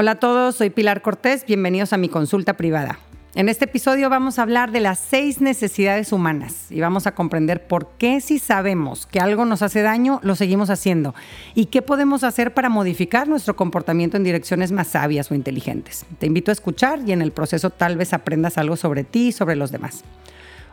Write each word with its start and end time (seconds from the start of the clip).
Hola 0.00 0.12
a 0.12 0.20
todos, 0.20 0.54
soy 0.54 0.70
Pilar 0.70 1.02
Cortés, 1.02 1.44
bienvenidos 1.44 1.92
a 1.92 1.96
mi 1.96 2.08
consulta 2.08 2.56
privada. 2.56 3.00
En 3.34 3.48
este 3.48 3.64
episodio 3.64 4.08
vamos 4.08 4.38
a 4.38 4.42
hablar 4.42 4.70
de 4.70 4.78
las 4.78 5.00
seis 5.00 5.40
necesidades 5.40 6.12
humanas 6.12 6.70
y 6.70 6.78
vamos 6.78 7.08
a 7.08 7.16
comprender 7.16 7.66
por 7.66 7.88
qué 7.98 8.20
si 8.20 8.38
sabemos 8.38 9.06
que 9.06 9.18
algo 9.18 9.44
nos 9.44 9.60
hace 9.62 9.82
daño, 9.82 10.20
lo 10.22 10.36
seguimos 10.36 10.70
haciendo 10.70 11.16
y 11.56 11.64
qué 11.64 11.82
podemos 11.82 12.22
hacer 12.22 12.54
para 12.54 12.68
modificar 12.68 13.26
nuestro 13.26 13.56
comportamiento 13.56 14.16
en 14.16 14.22
direcciones 14.22 14.70
más 14.70 14.86
sabias 14.86 15.32
o 15.32 15.34
inteligentes. 15.34 16.06
Te 16.20 16.26
invito 16.26 16.52
a 16.52 16.54
escuchar 16.54 17.00
y 17.04 17.10
en 17.10 17.20
el 17.20 17.32
proceso 17.32 17.70
tal 17.70 17.96
vez 17.96 18.12
aprendas 18.12 18.56
algo 18.56 18.76
sobre 18.76 19.02
ti 19.02 19.26
y 19.26 19.32
sobre 19.32 19.56
los 19.56 19.72
demás. 19.72 20.04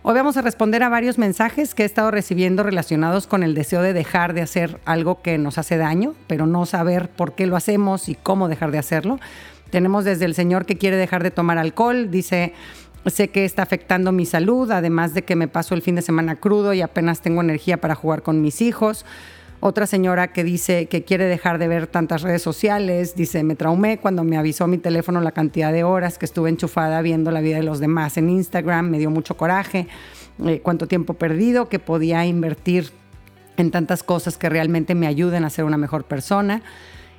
Hoy 0.08 0.14
vamos 0.14 0.38
a 0.38 0.44
responder 0.44 0.84
a 0.84 0.90
varios 0.90 1.18
mensajes 1.18 1.74
que 1.74 1.82
he 1.82 1.86
estado 1.88 2.12
recibiendo 2.12 2.62
relacionados 2.62 3.26
con 3.26 3.42
el 3.42 3.56
deseo 3.56 3.82
de 3.82 3.92
dejar 3.92 4.36
de 4.36 4.44
hacer 4.44 4.80
algo 4.86 5.24
que 5.24 5.40
nos 5.40 5.58
hace 5.58 5.78
daño, 5.78 6.14
pero 6.28 6.46
no 6.46 6.68
saber 6.68 7.10
por 7.10 7.34
qué 7.34 7.48
lo 7.48 7.56
hacemos 7.56 8.08
y 8.08 8.14
cómo 8.14 8.48
dejar 8.48 8.70
de 8.70 8.78
hacerlo. 8.78 9.20
Tenemos 9.72 10.06
desde 10.06 10.26
el 10.26 10.36
señor 10.36 10.68
que 10.68 10.78
quiere 10.78 10.98
dejar 10.98 11.24
de 11.24 11.32
tomar 11.32 11.58
alcohol, 11.58 12.12
dice, 12.12 12.54
sé 13.08 13.30
que 13.30 13.46
está 13.46 13.64
afectando 13.64 14.12
mi 14.12 14.28
salud, 14.28 14.70
además 14.70 15.16
de 15.16 15.24
que 15.24 15.36
me 15.36 15.48
paso 15.48 15.74
el 15.74 15.82
fin 15.82 15.96
de 15.96 16.04
semana 16.04 16.36
crudo 16.36 16.76
y 16.76 16.84
apenas 16.84 17.22
tengo 17.22 17.42
energía 17.42 17.82
para 17.82 17.96
jugar 17.96 18.22
con 18.22 18.44
mis 18.44 18.62
hijos. 18.62 19.08
Otra 19.68 19.88
señora 19.88 20.32
que 20.32 20.44
dice 20.44 20.86
que 20.86 21.04
quiere 21.04 21.26
dejar 21.26 21.58
de 21.58 21.68
ver 21.68 21.88
tantas 21.88 22.22
redes 22.22 22.44
sociales, 22.44 23.16
dice, 23.16 23.44
me 23.44 23.56
traumé 23.56 23.98
cuando 23.98 24.24
me 24.24 24.38
avisó 24.38 24.68
mi 24.68 24.78
teléfono 24.78 25.22
la 25.22 25.32
cantidad 25.32 25.74
de 25.74 25.84
horas 25.84 26.20
que 26.20 26.26
estuve 26.26 26.52
enchufada 26.52 27.02
viendo 27.02 27.32
la 27.32 27.42
vida 27.42 27.56
de 27.56 27.64
los 27.64 27.80
demás 27.80 28.16
en 28.18 28.30
Instagram, 28.30 28.92
me 28.92 29.00
dio 29.00 29.10
mucho 29.10 29.36
coraje, 29.38 29.88
eh, 30.46 30.60
cuánto 30.62 30.86
tiempo 30.86 31.16
perdido 31.16 31.68
que 31.68 31.80
podía 31.80 32.24
invertir 32.28 32.92
en 33.58 33.72
tantas 33.72 34.04
cosas 34.04 34.38
que 34.38 34.50
realmente 34.50 34.94
me 34.94 35.08
ayuden 35.08 35.44
a 35.46 35.50
ser 35.50 35.66
una 35.66 35.78
mejor 35.78 36.04
persona. 36.04 36.62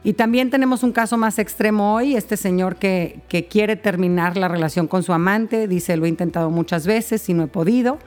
Y 0.05 0.13
también 0.13 0.49
tenemos 0.49 0.85
un 0.85 0.93
caso 0.93 1.17
más 1.17 1.41
extremo 1.41 1.97
hoy, 1.97 2.15
este 2.15 2.37
señor 2.37 2.77
que, 2.77 3.25
quiere 3.51 3.75
terminar 3.75 4.37
la 4.37 4.47
relación 4.47 4.87
con 4.87 5.03
su 5.03 5.13
amante, 5.13 5.67
dice, 5.67 5.97
lo 5.97 6.07
he 6.07 6.09
intentado 6.09 6.49
muchas 6.51 6.87
veces 6.87 7.29
y 7.29 7.35
no 7.35 7.43
he 7.43 7.49
podido. 7.49 7.99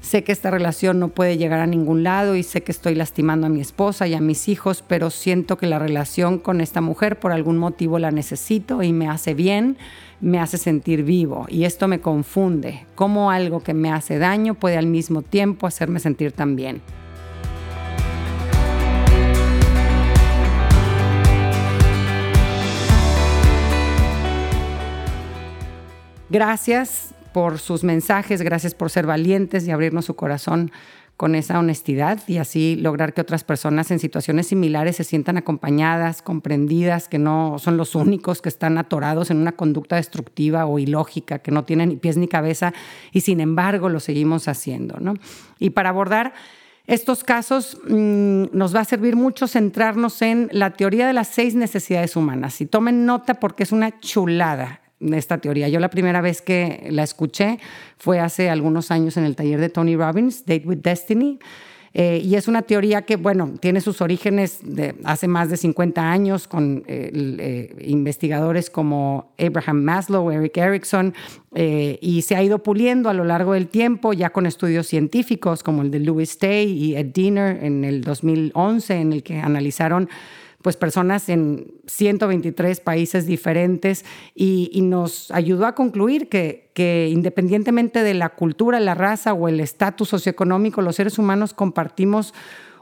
Sé 0.00 0.22
que 0.22 0.32
esta 0.32 0.50
relación 0.50 1.00
no 1.00 1.08
puede 1.08 1.36
llegar 1.36 1.60
a 1.60 1.66
ningún 1.66 2.04
lado 2.04 2.36
y 2.36 2.42
sé 2.42 2.62
que 2.62 2.70
estoy 2.70 2.94
lastimando 2.94 3.46
a 3.46 3.50
mi 3.50 3.60
esposa 3.60 4.06
y 4.06 4.14
a 4.14 4.20
mis 4.20 4.48
hijos, 4.48 4.84
pero 4.86 5.10
siento 5.10 5.58
que 5.58 5.66
la 5.66 5.78
relación 5.78 6.38
con 6.38 6.60
esta 6.60 6.80
mujer 6.80 7.18
por 7.18 7.32
algún 7.32 7.58
motivo 7.58 7.98
la 7.98 8.12
necesito 8.12 8.82
y 8.82 8.92
me 8.92 9.08
hace 9.08 9.34
bien, 9.34 9.76
me 10.20 10.38
hace 10.38 10.58
sentir 10.58 11.02
vivo. 11.02 11.46
Y 11.48 11.64
esto 11.64 11.88
me 11.88 12.00
confunde, 12.00 12.86
cómo 12.94 13.30
algo 13.30 13.64
que 13.64 13.74
me 13.74 13.90
hace 13.90 14.18
daño 14.18 14.54
puede 14.54 14.76
al 14.76 14.86
mismo 14.86 15.22
tiempo 15.22 15.66
hacerme 15.66 15.98
sentir 15.98 16.30
tan 16.32 16.54
bien. 16.54 16.82
Gracias 26.28 27.15
por 27.36 27.58
sus 27.58 27.84
mensajes, 27.84 28.40
gracias 28.40 28.74
por 28.74 28.88
ser 28.88 29.04
valientes 29.04 29.68
y 29.68 29.70
abrirnos 29.70 30.06
su 30.06 30.16
corazón 30.16 30.72
con 31.18 31.34
esa 31.34 31.58
honestidad 31.58 32.18
y 32.26 32.38
así 32.38 32.76
lograr 32.76 33.12
que 33.12 33.20
otras 33.20 33.44
personas 33.44 33.90
en 33.90 33.98
situaciones 33.98 34.46
similares 34.46 34.96
se 34.96 35.04
sientan 35.04 35.36
acompañadas, 35.36 36.22
comprendidas, 36.22 37.08
que 37.08 37.18
no 37.18 37.58
son 37.58 37.76
los 37.76 37.94
únicos 37.94 38.40
que 38.40 38.48
están 38.48 38.78
atorados 38.78 39.30
en 39.30 39.36
una 39.36 39.52
conducta 39.52 39.96
destructiva 39.96 40.64
o 40.64 40.78
ilógica, 40.78 41.40
que 41.40 41.50
no 41.50 41.66
tienen 41.66 41.90
ni 41.90 41.96
pies 41.96 42.16
ni 42.16 42.26
cabeza 42.26 42.72
y 43.12 43.20
sin 43.20 43.40
embargo 43.40 43.90
lo 43.90 44.00
seguimos 44.00 44.48
haciendo. 44.48 44.96
¿no? 44.98 45.12
Y 45.58 45.68
para 45.68 45.90
abordar 45.90 46.32
estos 46.86 47.22
casos 47.22 47.76
mm, 47.86 48.44
nos 48.52 48.74
va 48.74 48.80
a 48.80 48.84
servir 48.86 49.14
mucho 49.14 49.46
centrarnos 49.46 50.22
en 50.22 50.48
la 50.52 50.70
teoría 50.70 51.06
de 51.06 51.12
las 51.12 51.28
seis 51.28 51.54
necesidades 51.54 52.16
humanas. 52.16 52.62
Y 52.62 52.66
tomen 52.66 53.04
nota 53.04 53.34
porque 53.34 53.64
es 53.64 53.72
una 53.72 54.00
chulada 54.00 54.80
esta 55.00 55.38
teoría. 55.38 55.68
Yo 55.68 55.80
la 55.80 55.90
primera 55.90 56.20
vez 56.20 56.42
que 56.42 56.88
la 56.90 57.02
escuché 57.02 57.58
fue 57.98 58.20
hace 58.20 58.50
algunos 58.50 58.90
años 58.90 59.16
en 59.16 59.24
el 59.24 59.36
taller 59.36 59.60
de 59.60 59.68
Tony 59.68 59.96
Robbins, 59.96 60.44
Date 60.46 60.66
with 60.66 60.78
Destiny. 60.78 61.38
Eh, 61.98 62.20
y 62.22 62.34
es 62.34 62.46
una 62.46 62.60
teoría 62.60 63.02
que, 63.06 63.16
bueno, 63.16 63.54
tiene 63.58 63.80
sus 63.80 64.02
orígenes 64.02 64.60
hace 65.04 65.28
más 65.28 65.48
de 65.48 65.56
50 65.56 66.12
años 66.12 66.46
con 66.46 66.84
eh, 66.86 67.10
eh, 67.14 67.74
investigadores 67.86 68.68
como 68.68 69.32
Abraham 69.38 69.82
Maslow, 69.82 70.30
Eric 70.30 70.58
Erickson, 70.58 71.14
y 71.54 72.20
se 72.20 72.36
ha 72.36 72.42
ido 72.42 72.62
puliendo 72.62 73.08
a 73.08 73.14
lo 73.14 73.24
largo 73.24 73.54
del 73.54 73.68
tiempo, 73.68 74.12
ya 74.12 74.28
con 74.28 74.44
estudios 74.44 74.86
científicos 74.88 75.62
como 75.62 75.80
el 75.80 75.90
de 75.90 76.00
Louis 76.00 76.38
Tay 76.38 76.70
y 76.70 76.96
Ed 76.96 77.06
Diener 77.14 77.64
en 77.64 77.82
el 77.82 78.02
2011, 78.02 78.94
en 78.94 79.14
el 79.14 79.22
que 79.22 79.38
analizaron 79.38 80.10
pues 80.66 80.76
personas 80.76 81.28
en 81.28 81.74
123 81.86 82.80
países 82.80 83.24
diferentes 83.24 84.04
y, 84.34 84.80
nos 84.82 85.30
ayudó 85.30 85.64
a 85.64 85.76
concluir 85.76 86.28
que, 86.28 86.72
que, 86.74 87.08
independientemente 87.08 88.02
de 88.02 88.14
la 88.14 88.30
cultura, 88.30 88.80
la 88.80 88.96
raza 88.96 89.32
o 89.32 89.46
el 89.46 89.60
estatus 89.60 90.08
socioeconómico, 90.08 90.82
los 90.82 90.96
seres 90.96 91.20
humanos 91.20 91.54
compartimos 91.54 92.34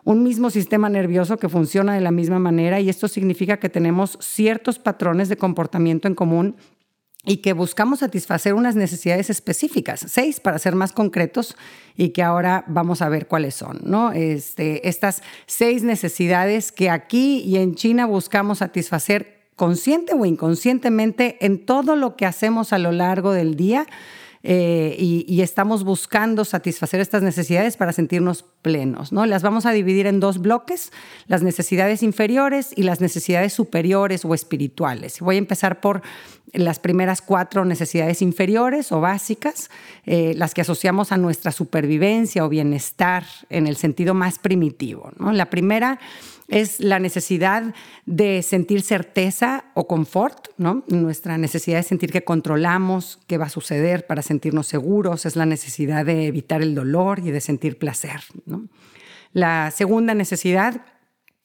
un 0.02 0.22
mismo 0.22 0.48
sistema 0.48 0.88
nervioso 0.88 1.36
que 1.36 1.50
funciona 1.50 1.92
de 1.92 2.00
la 2.00 2.10
misma 2.10 2.38
manera 2.38 2.80
y 2.80 2.88
esto 2.88 3.06
significa 3.06 3.58
que 3.58 3.68
tenemos 3.68 4.16
ciertos 4.18 4.78
patrones 4.78 5.28
de 5.28 5.36
comportamiento 5.36 6.08
en 6.08 6.14
común 6.14 6.56
y 7.26 7.38
que 7.38 7.52
buscamos 7.52 8.00
satisfacer 8.00 8.54
unas 8.54 8.76
necesidades 8.76 9.30
específicas, 9.30 10.04
seis 10.08 10.40
para 10.40 10.58
ser 10.58 10.74
más 10.74 10.92
concretos 10.92 11.56
y 11.96 12.10
que 12.10 12.22
ahora 12.22 12.64
vamos 12.66 13.02
a 13.02 13.08
ver 13.08 13.26
cuáles 13.26 13.54
son, 13.54 13.80
¿no? 13.84 14.12
Este, 14.12 14.88
estas 14.88 15.22
seis 15.46 15.82
necesidades 15.82 16.70
que 16.70 16.90
aquí 16.90 17.38
y 17.38 17.56
en 17.56 17.74
China 17.74 18.06
buscamos 18.06 18.58
satisfacer 18.58 19.34
consciente 19.56 20.14
o 20.14 20.26
inconscientemente 20.26 21.38
en 21.44 21.64
todo 21.64 21.96
lo 21.96 22.16
que 22.16 22.26
hacemos 22.26 22.72
a 22.72 22.78
lo 22.78 22.92
largo 22.92 23.32
del 23.32 23.56
día 23.56 23.86
eh, 24.46 24.94
y, 24.98 25.40
estamos 25.40 25.84
buscando 25.84 26.44
satisfacer 26.44 27.00
estas 27.00 27.22
necesidades 27.22 27.78
para 27.78 27.94
sentirnos 27.94 28.44
plenos. 28.60 29.10
¿no? 29.10 29.24
Las 29.24 29.42
vamos 29.42 29.64
a 29.64 29.72
dividir 29.72 30.06
en 30.06 30.20
dos 30.20 30.38
bloques, 30.38 30.92
las 31.26 31.42
necesidades 31.42 32.02
inferiores 32.02 32.72
y 32.76 32.82
las 32.82 33.00
necesidades 33.00 33.54
superiores 33.54 34.22
o 34.26 34.34
espirituales. 34.34 35.20
Voy 35.20 35.36
a 35.36 35.38
empezar 35.38 35.80
por 35.80 36.02
las 36.52 36.78
primeras 36.78 37.22
cuatro 37.22 37.64
necesidades 37.64 38.20
inferiores 38.20 38.92
o 38.92 39.00
básicas, 39.00 39.70
eh, 40.04 40.34
las 40.36 40.52
que 40.52 40.60
asociamos 40.60 41.10
a 41.10 41.16
nuestra 41.16 41.50
supervivencia 41.50 42.44
o 42.44 42.50
bienestar 42.50 43.24
en 43.48 43.66
el 43.66 43.76
sentido 43.76 44.12
más 44.12 44.38
primitivo. 44.38 45.10
La 45.18 45.48
primera 45.48 45.98
es 46.48 46.80
la 46.80 46.98
necesidad 46.98 47.74
de 48.06 48.42
sentir 48.42 48.82
certeza 48.82 49.66
o 49.74 49.86
confort, 49.86 50.48
¿no? 50.58 50.84
Nuestra 50.88 51.38
necesidad 51.38 51.78
de 51.78 51.82
sentir 51.82 52.12
que 52.12 52.24
controlamos 52.24 53.18
qué 53.26 53.38
va 53.38 53.46
a 53.46 53.50
suceder 53.50 54.06
para 54.06 54.22
sentirnos 54.22 54.66
seguros, 54.66 55.26
es 55.26 55.36
la 55.36 55.46
necesidad 55.46 56.04
de 56.04 56.26
evitar 56.26 56.62
el 56.62 56.74
dolor 56.74 57.20
y 57.20 57.30
de 57.30 57.40
sentir 57.40 57.78
placer, 57.78 58.20
La 59.32 59.70
segunda 59.70 60.14
necesidad 60.14 60.82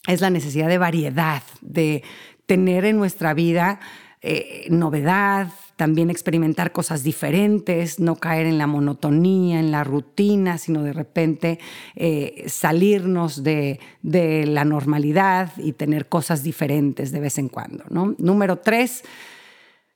es 0.08 0.22
la 0.22 0.30
necesidad 0.30 0.68
de 0.68 0.78
variedad, 0.78 1.44
de 1.62 2.04
tener 2.46 2.86
en 2.86 2.98
nuestra 2.98 3.34
vida 3.34 3.80
eh, 4.22 4.68
novedad, 4.70 5.48
también 5.78 6.10
experimentar 6.10 6.74
cosas 6.74 7.04
diferentes, 7.04 8.02
no 8.02 8.18
caer 8.18 8.48
en 8.48 8.58
la 8.58 8.68
monotonía, 8.68 9.62
en 9.62 9.72
la 9.72 9.86
rutina, 9.86 10.58
sino 10.58 10.84
de 10.84 10.92
repente 10.92 11.58
eh, 11.96 12.44
salirnos 12.48 13.44
de, 13.44 13.80
la 14.04 14.66
normalidad 14.66 15.54
y 15.56 15.72
tener 15.72 16.10
cosas 16.10 16.44
diferentes 16.44 17.14
de 17.14 17.22
vez 17.22 17.38
en 17.38 17.48
cuando. 17.48 17.86
¿no? 17.90 18.14
Número 18.18 18.58
tres, 18.58 19.06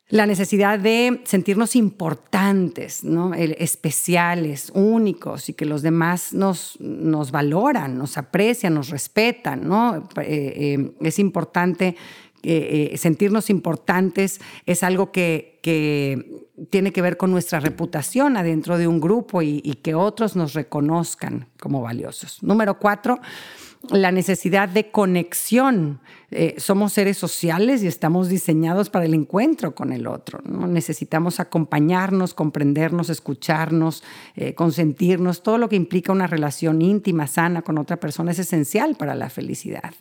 la 0.08 0.26
necesidad 0.26 0.80
de 0.80 1.20
sentirnos 1.26 1.76
importantes, 1.76 3.04
¿no? 3.04 3.34
especiales, 3.34 4.72
únicos 4.74 5.50
y 5.50 5.54
que 5.54 5.66
los 5.66 5.82
demás 5.82 6.32
nos, 6.32 6.80
nos 6.80 7.32
valoran, 7.32 7.98
nos 7.98 8.18
aprecian, 8.18 8.76
nos 8.76 8.88
respetan. 8.88 9.68
¿no? 9.68 10.08
Eh, 10.22 10.94
es 11.02 11.20
importante 11.20 11.98
eh, 12.46 12.92
eh, 12.92 12.98
sentirnos 12.98 13.50
importantes 13.50 14.42
es 14.66 14.84
algo 14.84 15.14
que, 15.14 15.54
tiene 16.70 16.92
que 16.92 17.02
ver 17.02 17.16
con 17.16 17.32
nuestra 17.32 17.62
reputación 17.62 18.36
adentro 18.36 18.78
de 18.78 18.86
un 18.86 19.00
grupo 19.00 19.42
y, 19.42 19.62
que 19.82 19.96
otros 19.96 20.36
nos 20.36 20.54
reconozcan 20.54 21.48
como 21.58 21.82
valiosos. 21.82 22.44
Número 22.44 22.80
cuatro, 22.80 23.20
la 23.90 24.12
necesidad 24.12 24.68
de 24.68 24.92
conexión. 24.92 26.02
Eh, 26.32 26.56
somos 26.58 26.92
seres 26.92 27.18
sociales 27.18 27.82
y 27.82 27.88
estamos 27.88 28.28
diseñados 28.28 28.90
para 28.90 29.06
el 29.06 29.14
encuentro 29.14 29.74
con 29.74 29.94
el 29.94 30.06
otro. 30.06 30.42
Necesitamos 30.44 31.40
acompañarnos, 31.40 32.34
comprendernos, 32.34 33.10
escucharnos, 33.10 34.04
consentirnos. 34.56 35.44
Todo 35.44 35.58
lo 35.58 35.70
que 35.70 35.78
implica 35.78 36.12
una 36.12 36.28
relación 36.28 36.82
íntima, 36.82 37.26
sana 37.28 37.62
con 37.62 37.78
otra 37.78 38.02
persona 38.02 38.32
es 38.32 38.40
esencial 38.40 38.96
para 38.96 39.16
la 39.16 39.30
felicidad. 39.30 39.94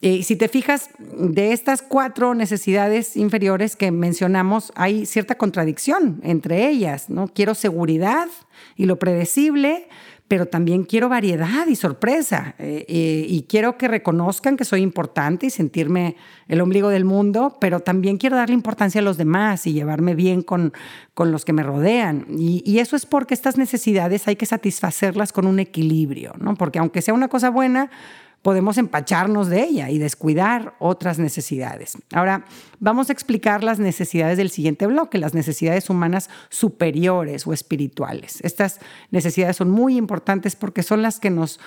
Y 0.00 0.24
si 0.24 0.36
te 0.36 0.48
fijas, 0.48 0.90
de 0.98 1.52
estas 1.52 1.80
cuatro 1.80 2.34
necesidades 2.34 3.16
inferiores 3.16 3.76
que 3.76 3.90
mencionamos, 3.90 4.72
hay 4.74 5.06
cierta 5.06 5.36
contradicción 5.36 6.20
entre 6.22 6.68
ellas. 6.68 7.08
¿no? 7.08 7.28
Quiero 7.28 7.54
seguridad 7.54 8.28
y 8.76 8.86
lo 8.86 8.98
predecible, 8.98 9.88
pero 10.26 10.46
también 10.46 10.84
quiero 10.84 11.08
variedad 11.08 11.66
y 11.66 11.76
sorpresa. 11.76 12.54
Eh, 12.58 12.84
eh, 12.88 13.26
y 13.28 13.42
quiero 13.42 13.76
que 13.76 13.88
reconozcan 13.88 14.56
que 14.56 14.64
soy 14.64 14.80
importante 14.80 15.46
y 15.46 15.50
sentirme 15.50 16.16
el 16.48 16.60
ombligo 16.60 16.88
del 16.88 17.04
mundo, 17.04 17.56
pero 17.60 17.80
también 17.80 18.16
quiero 18.16 18.36
darle 18.36 18.54
importancia 18.54 19.00
a 19.00 19.04
los 19.04 19.16
demás 19.16 19.66
y 19.66 19.74
llevarme 19.74 20.14
bien 20.14 20.42
con, 20.42 20.72
con 21.12 21.30
los 21.30 21.44
que 21.44 21.52
me 21.52 21.62
rodean. 21.62 22.26
Y, 22.30 22.62
y, 22.66 22.78
eso 22.78 22.96
es 22.96 23.06
porque 23.06 23.34
estas 23.34 23.58
necesidades 23.58 24.26
hay 24.26 24.36
que 24.36 24.46
satisfacerlas 24.46 25.32
con 25.32 25.46
un 25.46 25.60
equilibrio, 25.60 26.32
¿no? 26.38 26.54
Porque 26.56 26.78
aunque 26.78 27.02
sea 27.02 27.14
una 27.14 27.28
cosa 27.28 27.50
buena, 27.50 27.90
podemos 28.44 28.76
empacharnos 28.76 29.48
de 29.48 29.62
ella 29.62 29.88
y 29.88 29.96
descuidar 29.96 30.74
otras 30.78 31.18
necesidades. 31.18 31.96
Ahora, 32.12 32.44
vamos 32.78 33.08
a 33.08 33.14
explicar 33.14 33.64
las 33.64 33.78
necesidades 33.78 34.36
del 34.36 34.50
siguiente 34.50 34.86
bloque, 34.86 35.16
las 35.16 35.32
necesidades 35.32 35.88
humanas 35.88 36.28
superiores 36.50 37.46
o 37.46 37.54
espirituales. 37.54 38.40
Estas 38.42 38.80
necesidades 39.10 39.56
son 39.56 39.70
muy 39.70 39.96
importantes 39.96 40.56
porque 40.56 40.82
son 40.82 41.00
las 41.00 41.20
que 41.20 41.30
nos 41.30 41.58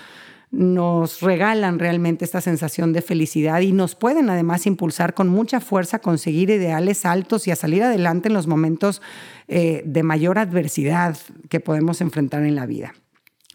nos 0.49 1.19
regalan 1.19 1.77
realmente 1.77 2.23
esta 2.23 2.39
sensación 2.39 2.93
de 2.93 3.01
felicidad 3.01 3.59
y 3.59 3.73
nos 3.73 3.95
pueden 3.95 4.29
además 4.29 4.65
impulsar 4.65 5.13
con 5.13 5.27
mucha 5.27 5.59
fuerza 5.59 5.97
a 5.97 6.01
conseguir 6.01 6.49
ideales 6.51 7.05
altos 7.05 7.49
y 7.49 7.51
a 7.51 7.57
salir 7.57 7.83
adelante 7.83 8.29
en 8.29 8.33
los 8.33 8.47
momentos 8.47 9.01
eh, 9.49 9.81
de 9.85 10.03
mayor 10.03 10.39
adversidad 10.39 11.17
que 11.49 11.59
podemos 11.59 11.99
enfrentar 11.99 12.43
en 12.43 12.55
la 12.55 12.65
vida. 12.65 12.93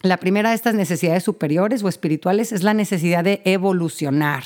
La 0.05 0.17
primera 0.17 0.49
de 0.49 0.55
estas 0.55 0.75
necesidades 0.75 1.23
superiores 1.23 1.81
o 1.81 1.87
espirituales 1.87 2.51
es 2.51 2.61
la 2.61 2.73
necesidad 2.73 3.23
de 3.23 3.41
evolucionar 3.45 4.43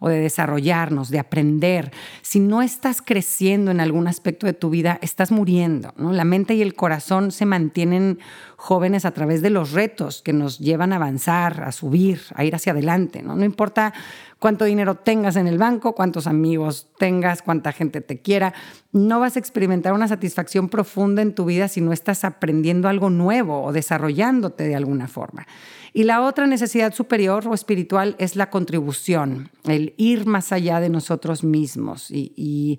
o 0.00 0.08
de 0.08 0.18
desarrollarnos, 0.18 1.10
de 1.10 1.20
aprender. 1.20 1.92
Si 2.22 2.40
no 2.40 2.62
estás 2.62 3.00
creciendo 3.02 3.70
en 3.70 3.80
algún 3.80 4.08
aspecto 4.08 4.46
de 4.46 4.54
tu 4.54 4.70
vida, 4.70 4.98
estás 5.02 5.30
muriendo. 5.30 5.94
La 5.96 6.24
mente 6.24 6.54
y 6.54 6.62
el 6.62 6.74
corazón 6.74 7.30
se 7.30 7.46
mantienen 7.46 8.18
jóvenes 8.56 9.04
a 9.04 9.12
través 9.12 9.40
de 9.40 9.50
los 9.50 9.72
retos 9.72 10.22
que 10.22 10.32
nos 10.32 10.58
llevan 10.58 10.92
a 10.92 10.96
avanzar, 10.96 11.62
a 11.62 11.72
subir, 11.72 12.20
a 12.34 12.44
ir 12.44 12.54
hacia 12.54 12.72
adelante. 12.72 13.22
No, 13.22 13.36
no 13.36 13.44
importa 13.44 13.92
cuánto 14.38 14.64
dinero 14.64 14.96
tengas 14.96 15.36
en 15.36 15.46
el 15.46 15.58
banco, 15.58 15.94
cuántos 15.94 16.26
amigos 16.26 16.88
tengas, 16.98 17.42
cuánta 17.42 17.72
gente 17.72 18.00
te 18.00 18.20
quiera. 18.20 18.52
No 18.92 19.20
vas 19.20 19.36
a 19.36 19.38
experimentar 19.38 19.92
una 19.92 20.08
satisfacción 20.08 20.68
profunda 20.68 21.22
en 21.22 21.34
tu 21.34 21.44
vida 21.44 21.68
si 21.68 21.80
no 21.80 21.92
estás 21.92 22.24
aprendiendo 22.24 22.88
algo 22.88 23.10
nuevo 23.10 23.62
o 23.62 23.72
desarrollándote 23.72 24.64
de 24.64 24.74
alguna 24.74 25.06
forma. 25.06 25.46
Y 25.92 26.04
la 26.04 26.22
otra 26.22 26.46
necesidad 26.46 26.94
superior 26.94 27.46
o 27.48 27.54
espiritual 27.54 28.14
es 28.18 28.36
la 28.36 28.50
contribución, 28.50 29.50
el 29.64 29.89
ir 29.96 30.26
más 30.26 30.52
allá 30.52 30.80
de 30.80 30.88
nosotros 30.88 31.44
mismos 31.44 32.10
y, 32.10 32.78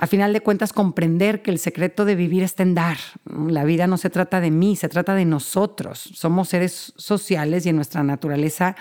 a 0.00 0.06
final 0.06 0.32
de 0.32 0.40
cuentas 0.40 0.72
comprender 0.72 1.42
que 1.42 1.50
el 1.50 1.58
secreto 1.58 2.04
de 2.04 2.14
vivir 2.14 2.44
está 2.44 2.62
en 2.62 2.76
dar. 2.76 2.98
La 3.48 3.64
vida 3.64 3.88
no 3.88 3.96
se 3.96 4.10
trata 4.10 4.40
de 4.40 4.52
mí, 4.52 4.76
se 4.76 4.88
trata 4.88 5.16
de 5.16 5.24
nosotros. 5.24 5.98
Somos 6.14 6.50
seres 6.50 6.92
sociales 6.96 7.66
y 7.66 7.70
en 7.70 7.76
nuestra 7.76 8.04
naturaleza 8.04 8.76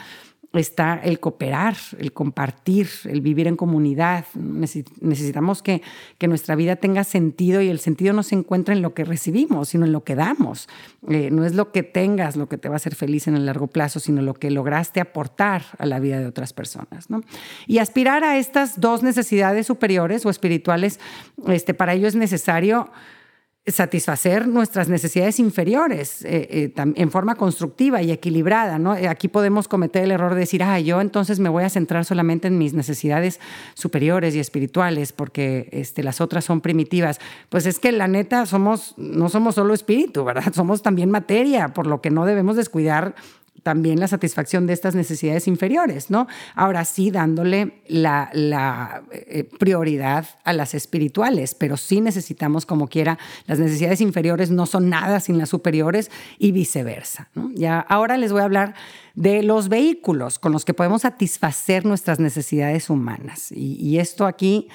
está 0.53 0.99
el 1.03 1.19
cooperar, 1.19 1.75
el 1.99 2.13
compartir, 2.13 2.87
el 3.05 3.21
vivir 3.21 3.47
en 3.47 3.55
comunidad. 3.55 4.25
Necesitamos 4.33 5.61
que, 5.61 5.81
que, 6.17 6.27
nuestra 6.27 6.55
vida 6.55 6.77
tenga 6.77 7.03
sentido 7.03 7.61
y 7.61 7.69
el 7.69 7.79
sentido 7.79 8.13
no 8.13 8.23
se 8.23 8.35
encuentra 8.35 8.73
en 8.73 8.81
lo 8.81 8.93
que 8.93 9.05
recibimos, 9.05 9.69
sino 9.69 9.85
en 9.85 9.91
lo 9.91 10.03
que 10.03 10.15
damos. 10.15 10.67
Eh, 11.09 11.29
no 11.31 11.45
es 11.45 11.53
lo 11.53 11.71
que 11.71 11.83
tengas 11.83 12.35
lo 12.35 12.49
que 12.49 12.57
te 12.57 12.69
va 12.69 12.75
a 12.75 12.77
hacer 12.77 12.95
feliz 12.95 13.27
en 13.27 13.35
el 13.35 13.45
largo 13.45 13.67
plazo, 13.67 13.99
sino 13.99 14.21
lo 14.21 14.33
que 14.33 14.51
lograste 14.51 14.99
aportar 14.99 15.63
a 15.77 15.85
la 15.85 15.99
vida 15.99 16.19
de 16.19 16.25
otras 16.25 16.53
personas. 16.53 17.09
¿no? 17.09 17.21
Y 17.65 17.79
aspirar 17.79 18.23
a 18.23 18.37
estas 18.37 18.79
dos 18.79 19.03
necesidades 19.03 19.67
superiores 19.67 20.25
o 20.25 20.29
espirituales, 20.29 20.99
este, 21.47 21.73
para 21.73 21.93
ello 21.93 22.07
es 22.07 22.15
necesario 22.15 22.89
satisfacer 23.67 24.47
nuestras 24.47 24.87
necesidades 24.87 25.39
inferiores 25.39 26.23
eh, 26.23 26.73
eh, 26.75 26.93
en 26.95 27.11
forma 27.11 27.35
constructiva 27.35 28.01
y 28.01 28.11
equilibrada. 28.11 28.79
¿no? 28.79 28.95
Eh, 28.95 29.07
aquí 29.07 29.27
podemos 29.27 29.67
cometer 29.67 30.03
el 30.03 30.11
error 30.11 30.33
de 30.33 30.41
decir, 30.41 30.63
ah, 30.63 30.79
yo 30.79 31.01
entonces 31.01 31.39
me 31.39 31.49
voy 31.49 31.63
a 31.63 31.69
centrar 31.69 32.05
solamente 32.05 32.47
en 32.47 32.57
mis 32.57 32.73
necesidades 32.73 33.39
superiores 33.73 34.35
y 34.35 34.39
espirituales 34.39 35.11
porque 35.11 35.69
este, 35.71 36.03
las 36.03 36.21
otras 36.21 36.45
son 36.45 36.61
primitivas. 36.61 37.19
Pues 37.49 37.65
es 37.65 37.79
que 37.79 37.91
la 37.91 38.07
neta 38.07 38.45
somos, 38.45 38.93
no 38.97 39.27
somos 39.29 39.55
solo 39.55 39.73
espíritu, 39.73 40.23
¿verdad? 40.23 40.53
Somos 40.53 40.81
también 40.81 41.11
materia, 41.11 41.73
por 41.73 41.87
lo 41.87 42.01
que 42.01 42.09
no 42.09 42.25
debemos 42.25 42.55
descuidar 42.55 43.15
también 43.63 43.99
la 43.99 44.07
satisfacción 44.07 44.67
de 44.67 44.73
estas 44.73 44.95
necesidades 44.95 45.47
inferiores, 45.47 46.09
¿no? 46.09 46.27
Ahora 46.55 46.85
sí, 46.85 47.11
dándole 47.11 47.81
la, 47.87 48.29
eh, 49.11 49.49
prioridad 49.59 50.25
a 50.43 50.53
las 50.53 50.73
espirituales, 50.73 51.55
pero 51.55 51.77
sí 51.77 52.01
necesitamos, 52.01 52.65
como 52.65 52.87
quiera, 52.87 53.17
las 53.45 53.59
necesidades 53.59 54.01
inferiores 54.01 54.51
no 54.51 54.65
son 54.65 54.89
nada 54.89 55.19
sin 55.19 55.37
las 55.37 55.49
superiores 55.49 56.11
y 56.37 56.51
viceversa. 56.51 57.29
Ya, 57.53 57.79
ahora 57.79 58.17
les 58.17 58.31
voy 58.31 58.41
a 58.41 58.45
hablar 58.45 58.75
de 59.15 59.43
los 59.43 59.69
vehículos 59.69 60.39
con 60.39 60.51
los 60.51 60.65
que 60.65 60.73
podemos 60.73 61.01
satisfacer 61.01 61.85
nuestras 61.85 62.19
necesidades 62.19 62.89
humanas. 62.89 63.51
Y 63.51 63.97
esto 63.99 64.25
aquí, 64.25 64.67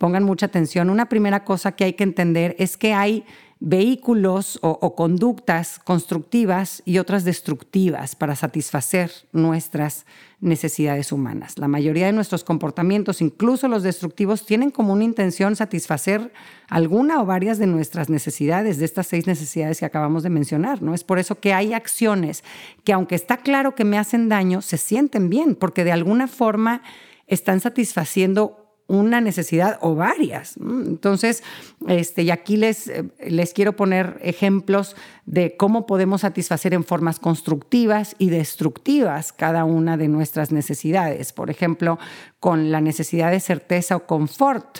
pongan 0.00 0.24
mucha 0.24 0.46
atención. 0.46 0.88
Una 0.88 1.10
primera 1.10 1.44
cosa 1.44 1.72
que 1.72 1.84
hay 1.84 1.92
que 1.92 2.04
entender 2.04 2.56
es 2.58 2.78
que 2.78 2.94
hay 2.94 3.22
vehículos 3.60 4.58
o, 4.62 4.96
conductas 4.96 5.78
constructivas 5.78 6.82
y 6.86 6.96
otras 6.96 7.24
destructivas 7.24 8.16
para 8.16 8.34
satisfacer 8.34 9.12
nuestras 9.32 10.06
necesidades 10.40 11.12
humanas. 11.12 11.58
La 11.58 11.68
mayoría 11.68 12.06
de 12.06 12.12
nuestros 12.12 12.42
comportamientos, 12.42 13.20
incluso 13.20 13.68
los 13.68 13.82
destructivos, 13.82 14.46
tienen 14.46 14.70
como 14.70 14.94
una 14.94 15.04
intención 15.04 15.56
satisfacer 15.56 16.32
alguna 16.68 17.20
o 17.20 17.26
varias 17.26 17.58
de 17.58 17.66
nuestras 17.66 18.08
necesidades, 18.08 18.78
de 18.78 18.86
estas 18.86 19.06
seis 19.06 19.26
necesidades 19.26 19.80
que 19.80 19.84
acabamos 19.84 20.22
de 20.22 20.30
mencionar. 20.30 20.80
¿no? 20.80 20.94
Es 20.94 21.04
por 21.04 21.18
eso 21.18 21.38
que 21.38 21.52
hay 21.52 21.74
acciones 21.74 22.42
que, 22.82 22.94
aunque 22.94 23.14
está 23.14 23.36
claro 23.36 23.74
que 23.74 23.84
me 23.84 23.98
hacen 23.98 24.30
daño, 24.30 24.62
se 24.62 24.78
sienten 24.78 25.28
bien, 25.28 25.54
porque 25.54 25.84
de 25.84 25.92
alguna 25.92 26.28
forma 26.28 26.80
están 27.26 27.60
satisfaciendo 27.60 28.59
una 28.90 29.20
necesidad 29.20 29.78
o 29.80 29.94
varias. 29.94 30.56
Entonces, 30.58 31.42
este, 31.86 32.22
y 32.22 32.30
aquí 32.30 32.56
les, 32.56 32.90
les 33.24 33.54
quiero 33.54 33.76
poner 33.76 34.18
ejemplos 34.22 34.96
de 35.26 35.56
cómo 35.56 35.86
podemos 35.86 36.22
satisfacer 36.22 36.74
en 36.74 36.84
formas 36.84 37.20
constructivas 37.20 38.16
y 38.18 38.30
destructivas 38.30 39.32
cada 39.32 39.64
una 39.64 39.96
de 39.96 40.08
nuestras 40.08 40.50
necesidades. 40.50 41.32
Por 41.32 41.50
ejemplo, 41.50 41.98
con 42.40 42.72
la 42.72 42.80
necesidad 42.80 43.30
de 43.30 43.40
certeza 43.40 43.96
o 43.96 44.06
confort 44.06 44.78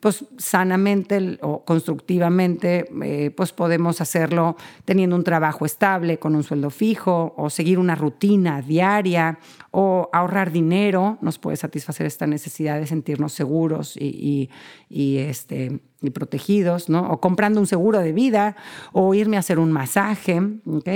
pues 0.00 0.24
sanamente 0.38 1.38
o 1.42 1.64
constructivamente, 1.64 2.88
eh, 3.02 3.30
pues 3.30 3.52
podemos 3.52 4.00
hacerlo 4.00 4.56
teniendo 4.86 5.14
un 5.14 5.24
trabajo 5.24 5.66
estable, 5.66 6.18
con 6.18 6.34
un 6.34 6.42
sueldo 6.42 6.70
fijo, 6.70 7.34
o 7.36 7.50
seguir 7.50 7.78
una 7.78 7.94
rutina 7.94 8.62
diaria, 8.62 9.38
o 9.70 10.08
ahorrar 10.12 10.50
dinero, 10.50 11.18
nos 11.20 11.38
puede 11.38 11.56
satisfacer 11.56 12.06
esta 12.06 12.26
necesidad 12.26 12.80
de 12.80 12.86
sentirnos 12.86 13.34
seguros 13.34 13.96
y, 13.96 14.48
este, 14.88 15.80
y 16.00 16.10
protegidos, 16.10 16.88
¿no? 16.88 17.08
O 17.10 17.20
comprando 17.20 17.60
un 17.60 17.66
seguro 17.66 18.00
de 18.00 18.12
vida, 18.12 18.56
o 18.92 19.14
irme 19.14 19.36
a 19.36 19.40
hacer 19.40 19.58
un 19.58 19.70
masaje, 19.70 20.40
¿ok? 20.66 20.88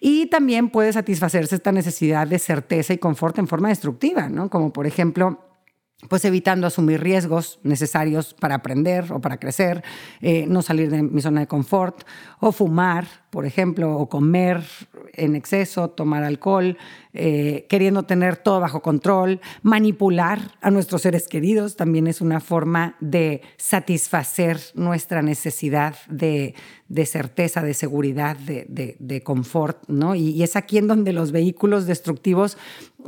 Y 0.00 0.26
también 0.26 0.68
puede 0.68 0.92
satisfacerse 0.92 1.54
esta 1.54 1.72
necesidad 1.72 2.26
de 2.26 2.38
certeza 2.38 2.92
y 2.92 2.98
confort 2.98 3.38
en 3.38 3.46
forma 3.46 3.68
destructiva, 3.68 4.28
¿no? 4.28 4.50
Como 4.50 4.72
por 4.72 4.86
ejemplo 4.86 5.47
pues 6.06 6.24
evitando 6.24 6.66
asumir 6.66 7.00
riesgos 7.00 7.58
necesarios 7.64 8.32
para 8.32 8.54
aprender 8.54 9.12
o 9.12 9.20
para 9.20 9.38
crecer, 9.38 9.82
eh, 10.20 10.46
no 10.46 10.62
salir 10.62 10.90
de 10.90 11.02
mi 11.02 11.20
zona 11.20 11.40
de 11.40 11.48
confort, 11.48 12.04
o 12.38 12.52
fumar, 12.52 13.08
por 13.30 13.46
ejemplo, 13.46 13.96
o 13.96 14.08
comer 14.08 14.62
en 15.14 15.34
exceso, 15.34 15.90
tomar 15.90 16.22
alcohol, 16.22 16.78
eh, 17.14 17.66
queriendo 17.68 18.04
tener 18.04 18.36
todo 18.36 18.60
bajo 18.60 18.80
control, 18.80 19.40
manipular 19.62 20.52
a 20.60 20.70
nuestros 20.70 21.02
seres 21.02 21.26
queridos, 21.26 21.74
también 21.74 22.06
es 22.06 22.20
una 22.20 22.38
forma 22.38 22.96
de 23.00 23.42
satisfacer 23.56 24.60
nuestra 24.74 25.20
necesidad 25.20 25.96
de, 26.08 26.54
certeza, 27.06 27.62
de 27.62 27.74
seguridad, 27.74 28.36
de, 28.36 29.22
confort, 29.24 29.82
¿no? 29.88 30.14
Y, 30.14 30.44
es 30.44 30.54
aquí 30.54 30.78
en 30.78 30.86
donde 30.86 31.12
los 31.12 31.32
vehículos 31.32 31.86
destructivos 31.86 32.56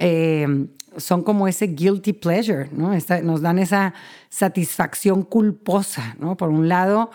eh, 0.00 0.66
son 0.96 1.22
como 1.22 1.48
ese 1.48 1.68
guilty 1.68 2.12
pleasure, 2.12 2.68
¿no? 2.72 2.92
nos 3.22 3.40
dan 3.40 3.58
esa 3.58 3.94
satisfacción 4.28 5.22
culposa, 5.22 6.16
¿no? 6.18 6.36
Por 6.36 6.50
un 6.50 6.68
lado, 6.68 7.10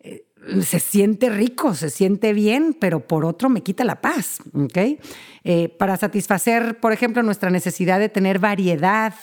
eh, 0.00 0.24
se 0.62 0.80
siente 0.80 1.28
rico, 1.28 1.74
se 1.74 1.90
siente 1.90 2.32
bien, 2.32 2.76
pero 2.78 3.00
por 3.00 3.24
otro 3.24 3.48
me 3.48 3.62
quita 3.62 3.84
la 3.84 4.00
paz, 4.00 4.38
¿ok? 4.54 5.00
Eh, 5.44 5.68
para 5.78 5.96
satisfacer, 5.96 6.80
por 6.80 6.92
ejemplo, 6.92 7.22
nuestra 7.22 7.50
necesidad 7.50 7.98
de 7.98 8.08
tener 8.08 8.38
variedad 8.38 9.14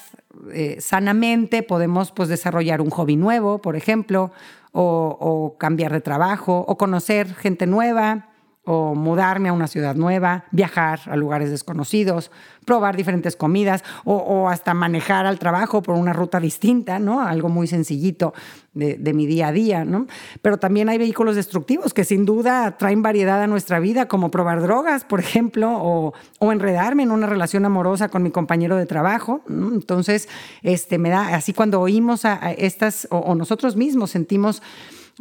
eh, 0.52 0.78
sanamente, 0.80 1.64
podemos 1.64 2.12
pues, 2.12 2.30
desarrollar 2.30 2.82
un 2.82 2.90
hobby 2.90 3.16
nuevo, 3.16 3.62
por 3.62 3.76
ejemplo, 3.76 4.32
o, 4.72 5.18
o 5.20 5.58
cambiar 5.58 5.94
de 5.94 6.02
trabajo, 6.02 6.66
o 6.68 6.78
conocer 6.78 7.34
gente 7.34 7.66
nueva, 7.66 8.35
o 8.66 8.96
mudarme 8.96 9.50
a 9.50 9.54
una 9.54 9.68
ciudad 9.68 9.96
nueva, 9.96 10.46
viajar 10.52 11.00
a 11.06 11.16
lugares 11.16 11.52
desconocidos, 11.52 12.32
probar 12.66 12.98
diferentes 12.98 13.36
comidas 13.36 13.84
o, 14.04 14.50
hasta 14.50 14.74
manejar 14.74 15.26
al 15.26 15.40
trabajo 15.40 15.82
por 15.82 15.96
una 15.96 16.14
ruta 16.14 16.40
distinta, 16.40 17.00
¿no? 17.00 17.22
Algo 17.22 17.48
muy 17.48 17.68
sencillito 17.68 18.34
de, 18.74 19.14
mi 19.14 19.26
día 19.28 19.48
a 19.48 19.52
día, 19.52 19.86
¿no? 19.86 20.08
Pero 20.42 20.58
también 20.58 20.90
hay 20.90 20.98
vehículos 20.98 21.36
destructivos 21.36 21.94
que 21.94 22.04
sin 22.04 22.26
duda 22.26 22.76
traen 22.78 23.02
variedad 23.02 23.42
a 23.42 23.48
nuestra 23.48 23.80
vida, 23.80 24.08
como 24.08 24.32
probar 24.32 24.62
drogas, 24.62 25.06
por 25.06 25.20
ejemplo, 25.20 25.72
o, 25.72 26.14
enredarme 26.52 27.04
en 27.04 27.12
una 27.12 27.28
relación 27.28 27.66
amorosa 27.66 28.10
con 28.10 28.24
mi 28.24 28.32
compañero 28.32 28.76
de 28.78 28.86
trabajo. 28.86 29.42
Entonces, 29.48 30.28
este, 30.64 30.98
me 30.98 31.10
da, 31.10 31.36
así 31.36 31.54
cuando 31.54 31.82
oímos 31.82 32.26
a, 32.26 32.52
estas, 32.52 33.08
o, 33.12 33.18
o 33.18 33.36
nosotros 33.36 33.76
mismos 33.76 34.12
sentimos, 34.12 34.62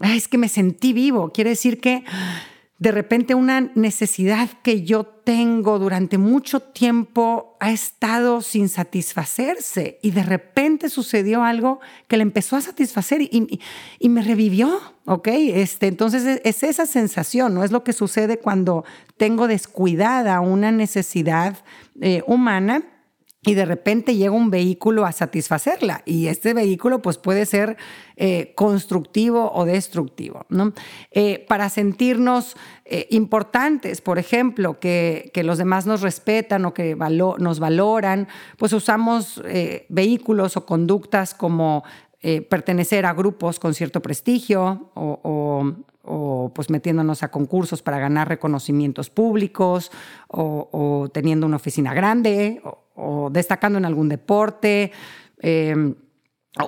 es 0.03 0.29
que 0.29 0.39
me 0.39 0.49
sentí 0.49 0.93
vivo, 0.93 1.31
quiere 1.31 1.51
decir 1.51 1.81
que 1.81 2.05
de 2.79 2.91
repente 2.91 3.35
una 3.35 3.71
necesidad 3.75 4.49
que 4.63 4.83
yo 4.83 5.05
tengo 5.05 5.79
durante 5.79 6.19
mucho 6.19 6.61
tiempo 6.61 7.57
ha 7.61 7.71
estado 7.71 8.41
sin 8.41 8.69
satisfacerse 8.69 9.99
y 10.03 10.11
de 10.11 10.23
repente 10.23 10.89
sucedió 10.89 11.45
algo 11.45 11.81
que 12.09 12.17
le 12.17 12.23
empezó 12.23 12.57
a 12.57 12.61
satisfacer 12.61 13.23
y, 13.23 13.61
me 14.09 14.23
revivió, 14.23 14.81
¿ok? 15.07 15.29
Este, 15.29 15.87
entonces 15.87 16.41
es, 16.45 16.63
esa 16.63 16.85
sensación, 16.87 17.55
¿no? 17.55 17.65
Es 17.65 17.71
lo 17.71 17.85
que 17.85 17.93
sucede 17.93 18.39
cuando 18.39 18.85
tengo 19.17 19.47
descuidada 19.47 20.41
una 20.41 20.73
necesidad 20.73 21.57
eh, 22.01 22.23
humana 22.27 22.83
y 23.45 23.55
de 23.55 23.65
repente 23.65 24.17
llega 24.17 24.33
un 24.33 24.51
vehículo 24.51 25.05
a 25.05 25.13
satisfacerla 25.13 26.03
y 26.05 26.29
este 26.29 26.55
vehículo 26.55 27.03
pues 27.03 27.19
puede 27.19 27.47
ser 27.47 27.77
eh, 28.17 28.53
constructivo 28.55 29.53
o 29.53 29.65
destructivo. 29.65 30.47
¿no? 30.49 30.73
Eh, 31.11 31.45
para 31.49 31.69
sentirnos 31.69 32.57
eh, 32.85 33.07
importantes, 33.11 34.01
por 34.01 34.19
ejemplo, 34.19 34.81
que, 34.81 35.31
que, 35.35 35.45
los 35.45 35.59
demás 35.59 35.87
nos 35.87 36.01
respetan 36.01 36.65
o 36.65 36.75
que 36.75 36.97
nos 37.39 37.59
valoran, 37.59 38.29
pues 38.57 38.73
usamos 38.73 39.43
vehículos 39.89 40.57
o 40.57 40.65
conductas 40.67 41.35
como 41.35 41.85
pertenecer 42.49 43.05
a 43.05 43.13
grupos 43.13 43.61
con 43.61 43.75
cierto 43.75 44.01
prestigio 44.01 44.91
o, 44.95 45.75
o 46.05 46.53
pues 46.55 46.71
metiéndonos 46.71 47.23
a 47.23 47.31
concursos 47.31 47.83
para 47.83 47.99
ganar 47.99 48.29
reconocimientos 48.29 49.11
públicos 49.11 49.91
o, 50.29 51.09
teniendo 51.13 51.47
una 51.47 51.57
oficina 51.57 51.95
grande 51.95 52.63
destacando 53.31 53.79
en 53.79 53.85
algún 53.85 54.09
deporte. 54.09 54.93
Em, 55.41 55.95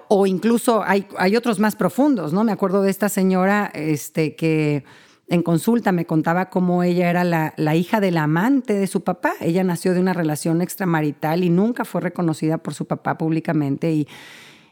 o, 0.08 0.26
incluso 0.26 0.82
hay, 0.84 1.06
hay, 1.16 1.36
otros 1.36 1.60
más 1.60 1.76
profundos, 1.76 2.32
¿no? 2.32 2.42
Me 2.42 2.52
acuerdo 2.52 2.82
de 2.82 2.90
esta 2.90 3.08
señora 3.08 3.70
este, 3.72 4.34
que 4.34 4.84
en 5.28 5.42
consulta 5.42 5.92
me 5.92 6.06
contaba 6.06 6.50
cómo 6.50 6.82
ella 6.82 7.08
era 7.08 7.22
la, 7.22 7.54
la, 7.56 7.76
hija 7.76 8.00
del 8.00 8.16
amante 8.16 8.74
de 8.74 8.88
su 8.88 9.02
papá. 9.02 9.34
Ella 9.40 9.62
nació 9.62 9.94
de 9.94 10.00
una 10.00 10.12
relación 10.12 10.60
extramarital 10.60 11.44
y 11.44 11.50
nunca 11.50 11.84
fue 11.84 12.00
reconocida 12.00 12.58
por 12.58 12.74
su 12.74 12.86
papá 12.86 13.16
públicamente 13.16 13.92
y 13.92 14.08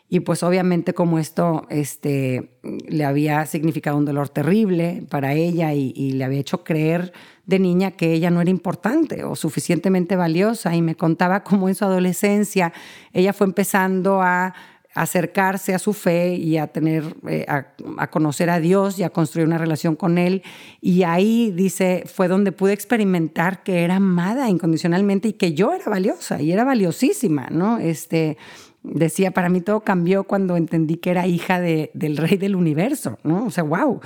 y 0.08 0.20
pues 0.20 0.42
obviamente 0.42 0.92
como 0.92 1.18
esto 1.18 1.66
este, 1.70 2.58
le 2.62 3.04
había 3.04 3.46
significado 3.46 3.96
un 3.96 4.04
dolor 4.04 4.28
terrible 4.28 5.02
para 5.08 5.32
ella 5.32 5.72
y, 5.72 6.12
le 6.12 6.24
había 6.24 6.40
hecho 6.40 6.62
creer 6.62 7.12
de 7.46 7.58
niña 7.58 7.92
que 7.92 8.12
ella 8.12 8.30
no 8.30 8.40
era 8.40 8.50
importante 8.50 9.24
o 9.24 9.34
suficientemente 9.34 10.14
valiosa 10.16 10.74
y 10.74 10.82
me 10.82 10.94
contaba 10.94 11.42
cómo 11.42 11.68
en 11.68 11.74
su 11.74 11.84
adolescencia 11.84 12.72
ella 13.12 13.32
fue 13.32 13.46
empezando 13.46 14.22
a 14.22 14.54
acercarse 14.94 15.74
a 15.74 15.78
su 15.78 15.92
fe 15.92 16.36
y 16.36 16.56
a 16.56 16.68
tener 16.68 17.16
eh, 17.26 17.44
a, 17.48 18.10
conocer 18.10 18.48
a 18.48 18.60
Dios 18.60 18.98
y 18.98 19.02
a 19.02 19.10
construir 19.10 19.46
una 19.46 19.58
relación 19.58 19.96
con 19.96 20.18
él. 20.18 20.42
Y 20.80 21.02
ahí 21.02 21.50
dice 21.50 22.04
fue 22.06 22.28
donde 22.28 22.52
pude 22.52 22.72
experimentar 22.72 23.64
que 23.64 23.82
era 23.82 23.96
amada 23.96 24.48
incondicionalmente 24.48 25.28
y 25.28 25.32
que 25.32 25.54
yo 25.54 25.72
era 25.72 25.90
valiosa 25.90 26.40
y 26.40 26.52
era 26.52 26.62
valiosísima 26.62 27.48
no 27.50 27.78
este 27.78 28.36
decía, 28.84 29.32
para 29.32 29.48
mí 29.48 29.60
todo 29.60 29.80
cambió 29.80 30.24
cuando 30.24 30.56
entendí 30.56 30.96
que 30.96 31.10
era 31.10 31.26
hija 31.26 31.60
del 31.60 32.16
rey 32.16 32.36
del 32.36 32.54
universo, 32.54 33.18
¿no? 33.24 33.46
O 33.46 33.50
sea, 33.50 33.64
wow, 33.64 34.00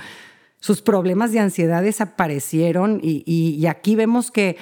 sus 0.59 0.81
problemas 0.81 1.31
de 1.31 1.39
ansiedad 1.39 1.83
desaparecieron 1.83 2.99
y, 3.03 3.65
aquí 3.67 3.95
vemos 3.95 4.31
que, 4.31 4.57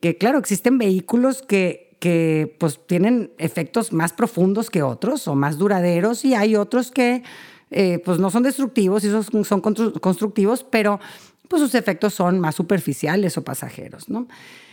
que, 0.00 0.16
claro, 0.16 0.38
existen 0.38 0.78
vehículos 0.78 1.42
que, 1.42 1.96
que 2.00 2.56
pues 2.58 2.80
tienen 2.86 3.30
efectos 3.38 3.92
más 3.92 4.12
profundos 4.12 4.70
que 4.70 4.82
otros 4.82 5.28
o 5.28 5.34
más 5.34 5.58
duraderos 5.58 6.24
y 6.24 6.34
hay 6.34 6.56
otros 6.56 6.90
que 6.90 7.22
eh, 7.70 8.00
pues 8.04 8.18
no 8.18 8.30
son 8.30 8.42
destructivos 8.42 9.04
y 9.04 9.10
son, 9.10 9.44
son 9.44 9.60
constructivos, 9.60 10.64
pero 10.64 11.00
pues 11.48 11.62
sus 11.62 11.74
efectos 11.74 12.14
son 12.14 12.40
más 12.40 12.54
superficiales 12.54 13.36
o 13.36 13.44
pasajeros, 13.44 14.08
¿no? 14.08 14.28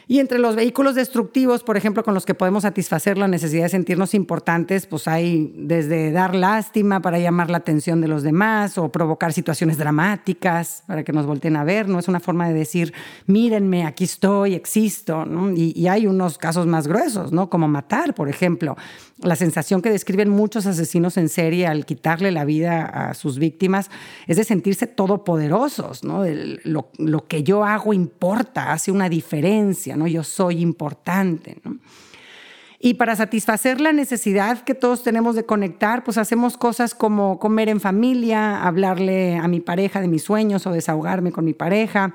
Y 0.08 0.20
entre 0.20 0.40
los 0.40 0.56
vehículos 0.56 0.96
destructivos, 0.96 1.64
por 1.64 1.78
ejemplo, 1.78 2.04
con 2.04 2.14
los 2.14 2.26
que 2.26 2.34
podemos 2.34 2.64
satisfacer 2.64 3.18
la 3.18 3.28
necesidad 3.28 3.64
de 3.64 3.70
sentirnos 3.70 4.14
importantes, 4.14 4.86
pues 4.86 5.08
hay 5.08 5.52
desde 5.56 6.12
dar 6.12 6.36
lástima 6.36 7.02
para 7.02 7.18
llamar 7.20 7.50
la 7.50 7.58
atención 7.58 8.02
de 8.02 8.08
los 8.08 8.24
demás 8.24 8.78
o 8.78 8.92
provocar 8.92 9.34
situaciones 9.34 9.78
dramáticas 9.78 10.84
para 10.86 11.04
que 11.04 11.12
nos 11.12 11.26
volteen 11.26 11.56
a 11.56 11.64
ver, 11.64 11.90
¿no? 11.90 12.00
Es 12.00 12.08
una 12.08 12.20
forma 12.20 12.48
de 12.48 12.54
decir, 12.54 12.94
mírenme, 13.26 13.86
aquí 13.86 14.04
estoy, 14.04 14.54
existo, 14.54 15.26
¿no? 15.26 15.52
Y, 15.52 15.74
y 15.76 15.88
hay 15.88 16.08
unos 16.08 16.38
casos 16.38 16.68
más 16.68 16.88
gruesos, 16.88 17.32
¿no? 17.32 17.50
Como 17.50 17.68
matar, 17.68 18.14
por 18.14 18.30
ejemplo. 18.30 18.76
La 19.20 19.38
sensación 19.38 19.82
que 19.82 19.90
describen 19.90 20.28
muchos 20.30 20.66
asesinos 20.66 21.16
en 21.16 21.30
serie 21.30 21.68
al 21.68 21.86
quitarle 21.86 22.32
la 22.32 22.44
vida 22.44 22.84
a 22.84 23.14
sus 23.14 23.40
víctimas 23.40 23.90
es 24.28 24.36
de 24.36 24.44
sentirse 24.44 24.88
todopoderosos, 24.88 26.04
¿no? 26.04 26.24
lo, 26.66 26.90
lo 26.98 27.26
que 27.26 27.42
yo 27.42 27.64
hago 27.64 27.94
importa, 27.94 28.74
hace 28.74 28.92
una 28.92 29.08
diferencia. 29.08 29.96
¿no? 29.96 30.06
Yo 30.06 30.24
soy 30.24 30.60
importante, 30.62 31.62
Y 32.78 32.96
para 32.96 33.16
satisfacer 33.16 33.80
la 33.80 33.94
necesidad 33.94 34.64
que 34.66 34.76
todos 34.76 35.02
tenemos 35.02 35.38
de 35.38 35.46
conectar, 35.46 36.04
pues 36.04 36.18
hacemos 36.18 36.58
cosas 36.58 36.94
como 36.94 37.40
comer 37.40 37.70
en 37.70 37.80
familia, 37.80 38.64
hablarle 38.64 39.38
a 39.38 39.48
mi 39.48 39.62
pareja 39.62 40.02
de 40.02 40.10
mis 40.10 40.24
sueños 40.24 40.68
o 40.68 40.72
desahogarme 40.72 41.32
con 41.32 41.46
mi 41.46 41.54
pareja, 41.54 42.14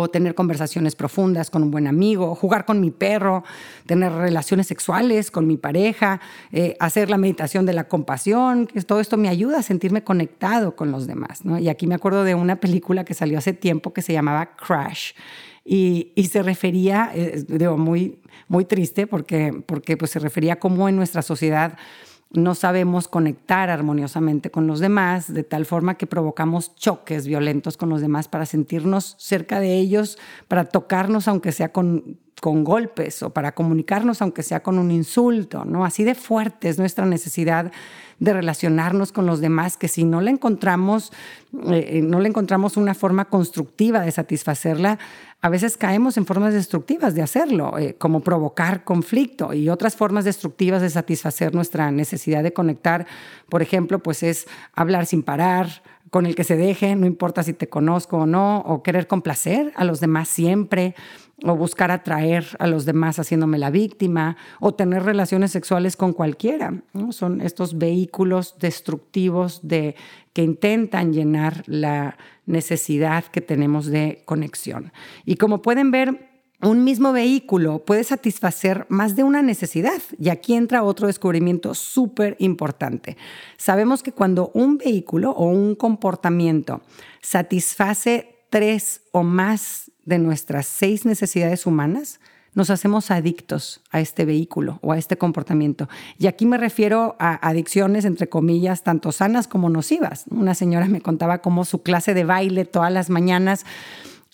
o 0.00 0.08
tener 0.08 0.34
conversaciones 0.34 0.94
profundas 0.94 1.50
con 1.50 1.62
un 1.62 1.70
buen 1.70 1.86
amigo, 1.86 2.34
jugar 2.34 2.64
con 2.64 2.80
mi 2.80 2.90
perro, 2.90 3.44
tener 3.86 4.12
relaciones 4.12 4.66
sexuales 4.66 5.30
con 5.30 5.46
mi 5.46 5.56
pareja, 5.56 6.20
eh, 6.52 6.76
hacer 6.80 7.10
la 7.10 7.18
meditación 7.18 7.66
de 7.66 7.72
la 7.72 7.84
compasión, 7.84 8.66
que 8.66 8.80
todo 8.82 9.00
esto 9.00 9.16
me 9.16 9.28
ayuda 9.28 9.58
a 9.58 9.62
sentirme 9.62 10.04
conectado 10.04 10.76
con 10.76 10.90
los 10.90 11.06
demás. 11.06 11.40
Y 11.60 11.68
aquí 11.68 11.86
me 11.86 11.94
acuerdo 11.94 12.24
de 12.24 12.34
una 12.34 12.56
película 12.56 13.04
que 13.04 13.14
salió 13.14 13.38
hace 13.38 13.52
tiempo 13.52 13.92
que 13.92 14.02
se 14.02 14.12
llamaba 14.12 14.56
Crash 14.56 15.12
y, 15.64 16.12
se 16.30 16.42
refería, 16.42 17.10
eh, 17.12 17.44
muy, 17.76 18.20
muy 18.48 18.64
triste 18.64 19.06
porque, 19.06 19.62
porque 19.66 19.96
pues 19.96 20.12
se 20.12 20.20
refería 20.20 20.54
a 20.54 20.56
cómo 20.56 20.88
en 20.88 20.96
nuestra 20.96 21.22
sociedad 21.22 21.76
no 22.36 22.54
sabemos 22.54 23.08
conectar 23.08 23.70
armoniosamente 23.70 24.50
con 24.50 24.66
los 24.66 24.80
demás, 24.80 25.32
de 25.32 25.42
tal 25.42 25.66
forma 25.66 25.96
que 25.96 26.06
provocamos 26.06 26.74
choques 26.76 27.26
violentos 27.26 27.76
con 27.76 27.88
los 27.88 28.00
demás 28.00 28.28
para 28.28 28.46
sentirnos 28.46 29.16
cerca 29.18 29.60
de 29.60 29.74
ellos, 29.74 30.18
para 30.48 30.64
tocarnos 30.64 31.28
aunque 31.28 31.52
sea 31.52 31.72
con, 31.72 32.18
con 32.40 32.64
golpes 32.64 33.22
o 33.22 33.30
para 33.30 33.52
comunicarnos 33.52 34.20
aunque 34.20 34.42
sea 34.42 34.62
con 34.62 34.78
un 34.78 34.90
insulto, 34.90 35.64
¿no? 35.64 35.84
Así 35.84 36.04
de 36.04 36.14
fuerte 36.14 36.68
es 36.68 36.78
nuestra 36.78 37.06
necesidad 37.06 37.72
de 38.18 38.32
relacionarnos 38.32 39.12
con 39.12 39.26
los 39.26 39.40
demás, 39.40 39.76
que 39.76 39.88
si 39.88 40.04
no 40.04 40.20
le 40.20 40.30
encontramos, 40.30 41.12
eh, 41.66 42.00
no 42.02 42.20
le 42.20 42.28
encontramos 42.28 42.76
una 42.76 42.94
forma 42.94 43.26
constructiva 43.26 44.00
de 44.00 44.10
satisfacerla, 44.10 44.98
a 45.42 45.48
veces 45.50 45.76
caemos 45.76 46.16
en 46.16 46.24
formas 46.24 46.54
destructivas 46.54 47.14
de 47.14 47.22
hacerlo, 47.22 47.78
eh, 47.78 47.94
como 47.98 48.20
provocar 48.20 48.84
conflicto 48.84 49.52
y 49.52 49.68
otras 49.68 49.94
formas 49.94 50.24
destructivas 50.24 50.80
de 50.80 50.90
satisfacer 50.90 51.54
nuestra 51.54 51.90
necesidad 51.90 52.42
de 52.42 52.54
conectar, 52.54 53.06
por 53.50 53.60
ejemplo, 53.60 53.98
pues 53.98 54.22
es 54.22 54.46
hablar 54.74 55.04
sin 55.04 55.22
parar, 55.22 55.82
con 56.10 56.26
el 56.26 56.34
que 56.34 56.44
se 56.44 56.56
deje, 56.56 56.94
no 56.94 57.06
importa 57.06 57.42
si 57.42 57.52
te 57.52 57.68
conozco 57.68 58.18
o 58.18 58.26
no, 58.26 58.60
o 58.60 58.82
querer 58.82 59.06
complacer 59.06 59.72
a 59.76 59.84
los 59.84 60.00
demás 60.00 60.28
siempre, 60.28 60.94
o 61.44 61.54
buscar 61.56 61.90
atraer 61.90 62.46
a 62.58 62.66
los 62.66 62.84
demás 62.84 63.18
haciéndome 63.18 63.58
la 63.58 63.70
víctima, 63.70 64.36
o 64.60 64.74
tener 64.74 65.02
relaciones 65.02 65.50
sexuales 65.50 65.96
con 65.96 66.12
cualquiera. 66.12 66.82
Son 67.10 67.40
estos 67.40 67.76
vehículos 67.78 68.56
destructivos 68.58 69.60
de, 69.66 69.96
que 70.32 70.42
intentan 70.42 71.12
llenar 71.12 71.62
la 71.66 72.16
necesidad 72.46 73.24
que 73.24 73.40
tenemos 73.40 73.86
de 73.86 74.22
conexión. 74.24 74.92
Y 75.24 75.36
como 75.36 75.60
pueden 75.60 75.90
ver, 75.90 76.35
un 76.62 76.84
mismo 76.84 77.12
vehículo 77.12 77.84
puede 77.84 78.04
satisfacer 78.04 78.86
más 78.88 79.14
de 79.14 79.24
una 79.24 79.42
necesidad. 79.42 80.00
Y 80.18 80.30
aquí 80.30 80.54
entra 80.54 80.82
otro 80.82 81.06
descubrimiento 81.06 81.74
súper 81.74 82.36
importante. 82.38 83.16
Sabemos 83.56 84.02
que 84.02 84.12
cuando 84.12 84.50
un 84.54 84.78
vehículo 84.78 85.32
o 85.32 85.46
un 85.46 85.74
comportamiento 85.74 86.82
satisface 87.20 88.44
tres 88.50 89.02
o 89.12 89.22
más 89.22 89.90
de 90.04 90.18
nuestras 90.18 90.66
seis 90.66 91.04
necesidades 91.04 91.66
humanas, 91.66 92.20
nos 92.54 92.70
hacemos 92.70 93.10
adictos 93.10 93.82
a 93.90 94.00
este 94.00 94.24
vehículo 94.24 94.78
o 94.80 94.92
a 94.92 94.98
este 94.98 95.18
comportamiento. 95.18 95.90
Y 96.18 96.26
aquí 96.26 96.46
me 96.46 96.56
refiero 96.56 97.14
a 97.18 97.34
adicciones, 97.46 98.06
entre 98.06 98.30
comillas, 98.30 98.82
tanto 98.82 99.12
sanas 99.12 99.46
como 99.46 99.68
nocivas. 99.68 100.24
Una 100.30 100.54
señora 100.54 100.86
me 100.86 101.02
contaba 101.02 101.42
cómo 101.42 101.66
su 101.66 101.82
clase 101.82 102.14
de 102.14 102.24
baile 102.24 102.64
todas 102.64 102.90
las 102.90 103.10
mañanas 103.10 103.66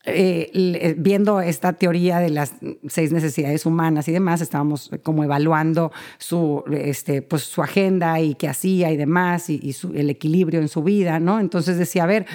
eh, 0.05 0.51
eh, 0.53 0.95
viendo 0.99 1.41
esta 1.41 1.75
teoría 1.75 2.19
de 2.19 2.31
las 2.31 2.55
seis 2.89 3.13
necesidades 3.13 3.67
humanas 3.67 4.09
y 4.09 4.13
demás, 4.13 4.41
estábamos 4.41 4.91
como 5.05 5.23
evaluando 5.23 5.93
su, 6.19 6.65
este, 6.73 7.23
pues, 7.23 7.43
su 7.43 7.63
agenda 7.63 8.19
y 8.21 8.35
qué 8.35 8.49
hacía 8.49 8.91
y 8.91 8.97
demás, 8.97 9.49
y, 9.49 9.75
el 9.95 10.11
equilibrio 10.11 10.61
en 10.61 10.69
su 10.69 10.83
vida, 10.83 11.21
¿no? 11.21 11.39
Entonces 11.39 11.79
decía, 11.79 12.03
a 12.03 12.07
ver, 12.07 12.27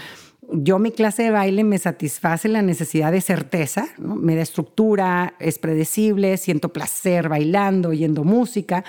yo 0.49 0.79
mi 0.79 0.91
clase 0.91 1.23
de 1.23 1.31
baile 1.31 1.63
me 1.63 1.77
satisface 1.77 2.47
la 2.47 2.61
necesidad 2.61 3.11
de 3.11 3.19
certeza, 3.19 3.89
me 3.97 4.35
da 4.35 4.41
estructura, 4.41 5.33
es 5.39 5.59
predecible, 5.59 6.37
siento 6.37 6.71
placer 6.71 7.27
bailando, 7.27 7.89
oyendo 7.89 8.23
música, 8.23 8.85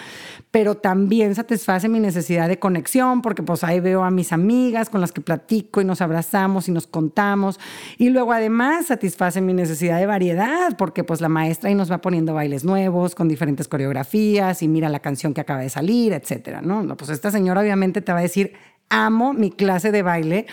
pero 0.53 0.77
también 0.77 1.35
satisface 1.35 1.89
mi 1.89 1.99
necesidad 1.99 2.49
de 2.49 2.61
conexión 2.61 3.23
porque 3.23 3.43
pues 3.43 3.65
ahí 3.65 3.81
veo 3.81 4.05
a 4.05 4.11
mis 4.11 4.33
amigas 4.33 4.89
con 4.89 5.01
las 5.01 5.11
que 5.11 5.21
platico 5.21 5.81
y 5.81 5.85
nos 5.85 6.01
abrazamos 6.01 6.69
y 6.69 6.73
nos 6.73 6.87
contamos 6.87 7.59
y 7.99 8.11
luego 8.11 8.33
además 8.33 8.87
satisface 8.87 9.41
mi 9.41 9.53
necesidad 9.53 9.99
de 9.99 10.07
variedad 10.07 10.77
porque 10.77 11.03
pues 11.03 11.21
la 11.21 11.29
maestra 11.29 11.69
ahí 11.69 11.75
nos 11.75 11.91
va 11.91 12.01
poniendo 12.01 12.35
bailes 12.35 12.65
nuevos 12.65 13.17
con 13.17 13.29
diferentes 13.29 13.67
coreografías 13.67 14.63
y 14.63 14.69
mira 14.69 14.89
la 14.89 15.01
canción 15.01 15.35
que 15.35 15.41
acaba 15.41 15.61
de 15.61 15.71
salir, 15.71 16.13
etcétera, 16.13 16.63
¿no? 16.63 16.97
Pues 16.97 17.11
esta 17.11 17.33
señora 17.33 17.61
obviamente 17.61 18.01
te 18.01 18.13
va 18.13 18.21
a 18.21 18.23
decir, 18.23 18.53
amo 18.91 19.33
mi 19.33 19.51
clase 19.51 19.91
de 19.91 20.03
baile 20.03 20.47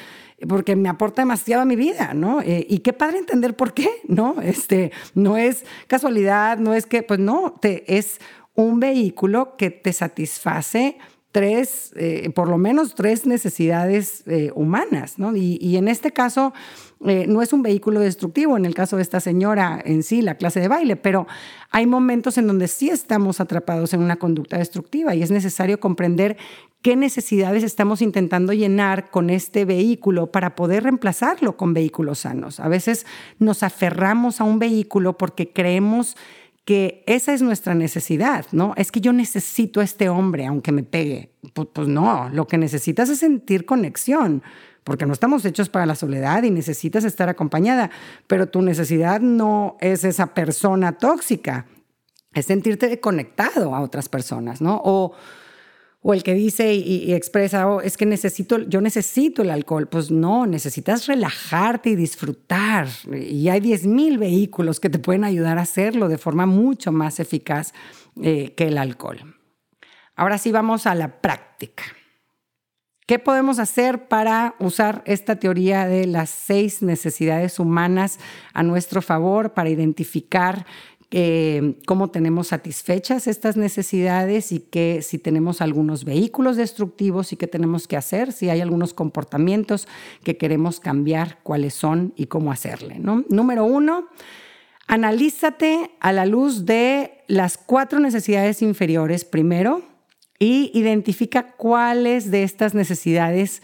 porque 0.48 0.76
me 0.76 0.90
aporta 0.90 1.22
demasiado 1.22 1.62
a 1.62 1.66
mi 1.66 1.76
vida, 1.76 2.14
¿no? 2.14 2.42
Eh, 2.42 2.66
y 2.70 2.80
qué 2.80 2.94
padre 2.94 3.20
entender 3.20 3.56
por 3.56 3.74
qué, 3.74 3.90
¿no? 4.08 4.42
Este, 4.42 4.92
no 5.14 5.38
es 5.38 5.66
casualidad, 5.88 6.58
no 6.58 6.74
es 6.74 6.86
que, 6.86 7.04
pues 7.04 7.20
no, 7.20 7.56
te, 7.60 7.98
es 7.98 8.20
un 8.54 8.80
vehículo 8.80 9.56
que 9.58 9.70
te 9.70 9.94
satisface 9.94 10.98
tres, 11.32 11.92
eh, 11.98 12.30
por 12.34 12.48
lo 12.48 12.58
menos 12.58 12.96
tres 12.96 13.26
necesidades 13.26 14.24
eh, 14.28 14.52
humanas, 14.56 15.20
¿no? 15.20 15.36
Y, 15.36 15.76
en 15.76 15.90
este 15.90 16.12
caso 16.12 16.54
no 17.02 17.42
es 17.44 17.54
un 17.54 17.62
vehículo 17.62 18.00
destructivo, 18.00 18.58
en 18.58 18.66
el 18.66 18.74
caso 18.74 18.96
de 18.96 19.04
esta 19.04 19.20
señora 19.20 19.80
en 19.84 20.02
sí, 20.02 20.24
la 20.24 20.38
clase 20.38 20.60
de 20.60 20.70
baile, 20.70 20.96
pero 20.96 21.28
hay 21.70 21.86
momentos 21.86 22.38
en 22.40 22.48
donde 22.48 22.68
sí 22.68 22.90
estamos 22.90 23.42
atrapados 23.42 23.94
en 23.94 24.02
una 24.02 24.16
conducta 24.16 24.58
destructiva 24.58 25.14
y 25.14 25.22
es 25.22 25.30
necesario 25.30 25.80
comprender 25.80 26.38
qué 26.86 26.96
necesidades 26.96 27.64
estamos 27.64 28.04
intentando 28.04 28.54
llenar 28.54 29.10
con 29.10 29.32
este 29.32 29.66
vehículo 29.66 30.32
para 30.32 30.54
poder 30.54 30.84
reemplazarlo 30.84 31.58
con 31.58 31.74
vehículos 31.74 32.20
sanos. 32.20 32.60
A 32.60 32.68
veces 32.68 33.08
nos 33.40 33.64
aferramos 33.64 34.40
a 34.40 34.44
un 34.44 34.60
vehículo 34.60 35.18
porque 35.18 35.52
creemos 35.52 36.16
que 36.64 37.04
esa 37.08 37.34
es 37.34 37.42
nuestra 37.42 37.74
necesidad, 37.74 38.46
¿no? 38.52 38.76
Es 38.78 38.92
que 38.92 39.02
yo 39.02 39.14
necesito 39.14 39.80
a 39.80 39.84
este 39.84 40.10
hombre 40.10 40.46
aunque 40.46 40.72
me 40.72 40.84
pegue. 40.84 41.32
Pues, 41.56 41.88
no, 41.88 42.30
lo 42.30 42.46
que 42.46 42.60
necesitas 42.60 43.10
es 43.10 43.18
sentir 43.18 43.66
conexión, 43.66 44.44
porque 44.84 45.08
no 45.08 45.14
estamos 45.14 45.44
hechos 45.44 45.70
para 45.70 45.88
la 45.88 45.96
soledad 45.96 46.44
y 46.44 46.52
necesitas 46.52 47.04
estar 47.04 47.30
acompañada, 47.30 47.90
pero 48.28 48.48
tu 48.48 48.62
necesidad 48.62 49.22
no 49.22 49.76
es 49.82 50.04
esa 50.04 50.36
persona 50.36 51.00
tóxica, 51.00 51.66
es 52.36 52.46
sentirte 52.46 53.00
conectado 53.00 53.74
a 53.74 53.82
otras 53.82 54.08
personas, 54.08 54.62
¿no? 54.62 54.80
O 54.86 55.14
o 56.08 56.14
el 56.14 56.22
que 56.22 56.36
dice 56.36 56.76
y, 56.76 57.12
expresa, 57.16 57.68
oh, 57.68 57.82
es 57.82 57.98
que 57.98 58.06
necesito, 58.06 58.60
yo 58.60 58.80
necesito 58.80 59.42
el 59.42 59.50
alcohol. 59.50 59.88
Pues 59.88 60.12
no, 60.12 60.46
necesitas 60.46 61.08
relajarte 61.08 61.90
y 61.90 61.96
disfrutar. 61.96 62.88
Y 63.12 63.50
hay 63.50 63.60
10.000 63.60 64.20
vehículos 64.20 64.80
que 64.80 64.92
te 64.92 65.00
pueden 65.00 65.24
ayudar 65.24 65.58
a 65.58 65.64
hacerlo 65.64 66.08
de 66.08 66.20
forma 66.20 66.46
mucho 66.46 66.92
más 66.92 67.20
eficaz 67.20 67.74
eh, 68.22 68.54
que 68.56 68.68
el 68.68 68.78
alcohol. 68.78 69.36
Ahora 70.16 70.38
sí 70.38 70.52
vamos 70.52 70.86
a 70.86 70.94
la 70.94 71.22
práctica. 71.22 71.86
¿Qué 73.08 73.18
podemos 73.18 73.58
hacer 73.58 74.08
para 74.08 74.54
usar 74.60 75.02
esta 75.08 75.38
teoría 75.38 75.88
de 75.88 76.06
las 76.06 76.30
seis 76.30 76.84
necesidades 76.84 77.60
humanas 77.60 78.20
a 78.54 78.62
nuestro 78.62 79.02
favor 79.02 79.54
para 79.54 79.70
identificar 79.70 80.68
eh, 81.18 81.80
cómo 81.86 82.10
tenemos 82.10 82.48
satisfechas 82.48 83.28
estas 83.28 83.56
necesidades 83.56 84.52
y 84.52 84.60
que 84.60 85.02
si 85.02 85.18
tenemos 85.18 85.62
algunos 85.62 86.04
vehículos 86.04 86.58
destructivos 86.58 87.32
y 87.32 87.38
qué 87.38 87.48
tenemos 87.48 87.88
que 87.88 87.96
hacer, 87.96 88.34
si 88.34 88.50
hay 88.50 88.60
algunos 88.60 88.94
comportamientos 88.94 89.88
que 90.26 90.36
queremos 90.36 90.82
cambiar, 90.82 91.40
cuáles 91.42 91.74
son 91.74 92.12
y 92.18 92.26
cómo 92.26 92.52
hacerle. 92.52 93.00
Número 93.00 93.64
uno, 93.64 94.10
analízate 94.88 95.92
a 96.02 96.12
la 96.12 96.26
luz 96.26 96.66
de 96.66 97.24
las 97.28 97.58
cuatro 97.58 98.02
necesidades 98.02 98.62
inferiores 98.62 99.24
primero 99.24 99.84
y 100.38 100.70
identifica 100.74 101.54
cuáles 101.54 102.30
de 102.30 102.44
estas 102.44 102.74
necesidades 102.74 103.62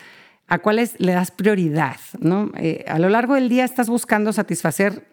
a 0.48 0.60
cuáles 0.60 0.98
le 1.00 1.12
das 1.12 1.32
prioridad. 1.32 1.98
¿no? 2.18 2.50
Eh, 2.56 2.86
a 2.88 2.98
lo 2.98 3.10
largo 3.10 3.36
del 3.36 3.50
día 3.50 3.66
estás 3.66 3.90
buscando 3.90 4.32
satisfacer 4.32 5.11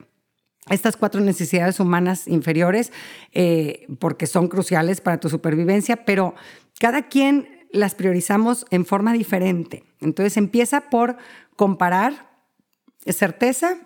estas 0.71 0.97
cuatro 0.97 1.21
necesidades 1.21 1.81
humanas 1.81 2.29
inferiores 2.29 2.93
eh, 3.33 3.87
porque 3.99 4.27
son 4.27 4.49
cruciales 4.49 5.01
para 5.01 5.21
tu 5.21 5.29
supervivencia, 5.29 6.05
pero 6.05 6.35
cada 6.79 7.09
quien 7.09 7.67
las 7.73 7.95
priorizamos 7.95 8.67
en 8.71 8.85
forma 8.85 9.13
diferente. 9.13 9.85
Entonces 10.01 10.37
empieza 10.37 10.83
por 10.91 11.17
comparar 11.57 12.29
certeza, 13.07 13.79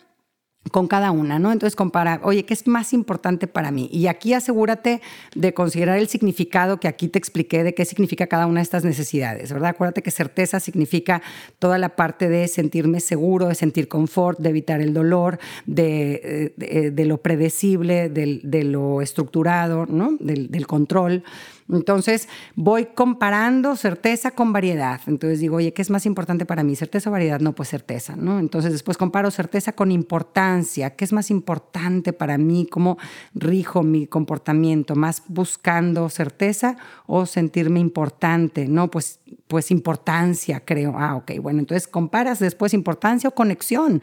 con 0.71 0.87
cada 0.87 1.11
una, 1.11 1.39
¿no? 1.39 1.51
Entonces 1.51 1.75
compara, 1.75 2.21
oye, 2.23 2.45
¿qué 2.45 2.55
es 2.55 2.67
más 2.69 2.93
importante 2.93 3.47
para 3.49 3.73
mí? 3.73 3.89
Y 3.93 4.07
aquí 4.07 4.33
asegúrate 4.33 5.01
de 5.35 5.55
considerar 5.55 5.99
el 5.99 6.09
significado 6.09 6.79
que 6.79 6.87
aquí 6.87 7.09
te 7.09 7.19
expliqué 7.19 7.65
de 7.65 7.75
qué 7.75 7.85
significa 7.85 8.29
cada 8.29 8.47
una 8.47 8.61
de 8.61 8.65
estas 8.65 8.85
necesidades, 8.85 9.53
¿verdad? 9.53 9.71
Acuérdate 9.71 10.03
que 10.03 10.13
certeza 10.13 10.61
significa 10.61 11.21
toda 11.59 11.79
la 11.79 11.97
parte 11.97 12.29
de 12.29 12.47
sentirme 12.47 13.01
seguro, 13.01 13.49
de 13.49 13.57
sentir 13.57 13.89
confort, 13.89 14.39
de 14.39 14.51
evitar 14.51 14.81
el 14.81 14.95
dolor, 14.95 15.41
de, 15.67 16.55
de, 16.93 17.05
lo 17.05 17.19
predecible, 17.19 18.09
de, 18.09 18.65
lo 18.65 19.03
estructurado, 19.03 19.87
¿no? 19.87 20.17
Del 20.21 20.67
control. 20.67 21.25
Entonces 21.73 22.29
voy 22.55 22.87
comparando 22.95 23.77
certeza 23.77 24.31
con 24.31 24.53
variedad. 24.53 25.01
Entonces 25.07 25.41
digo, 25.41 25.57
oye, 25.57 25.73
¿qué 25.73 25.83
es 25.83 25.91
más 25.91 26.07
importante 26.07 26.47
para 26.47 26.63
mí? 26.63 26.77
¿Certeza 26.77 27.11
o 27.11 27.13
variedad? 27.13 27.41
No, 27.41 27.55
pues 27.55 27.69
certeza, 27.69 28.15
¿no? 28.17 28.39
Entonces 28.39 28.73
después 28.73 28.97
comparo 28.97 29.31
certeza 29.31 29.73
con 29.73 29.91
importancia. 29.91 30.91
¿Qué 30.91 31.05
es 31.05 31.13
más 31.13 31.31
importante 31.31 32.13
para 32.13 32.39
mí? 32.39 32.67
¿Cómo 32.71 32.99
rijo 33.35 33.83
mi 33.83 34.07
comportamiento? 34.07 34.95
¿Más 34.95 35.23
buscando 35.29 36.09
certeza 36.09 36.77
o 37.07 37.27
sentirme 37.27 37.81
importante? 37.81 38.69
No, 38.69 38.91
pues, 38.91 39.21
pues 39.49 39.71
importancia, 39.71 40.63
creo. 40.65 40.95
Ah, 40.97 41.17
ok, 41.17 41.33
bueno, 41.41 41.61
entonces 41.61 41.89
comparas 41.89 42.39
después 42.39 42.75
importancia 42.75 43.29
o 43.29 43.35
conexión. 43.35 44.03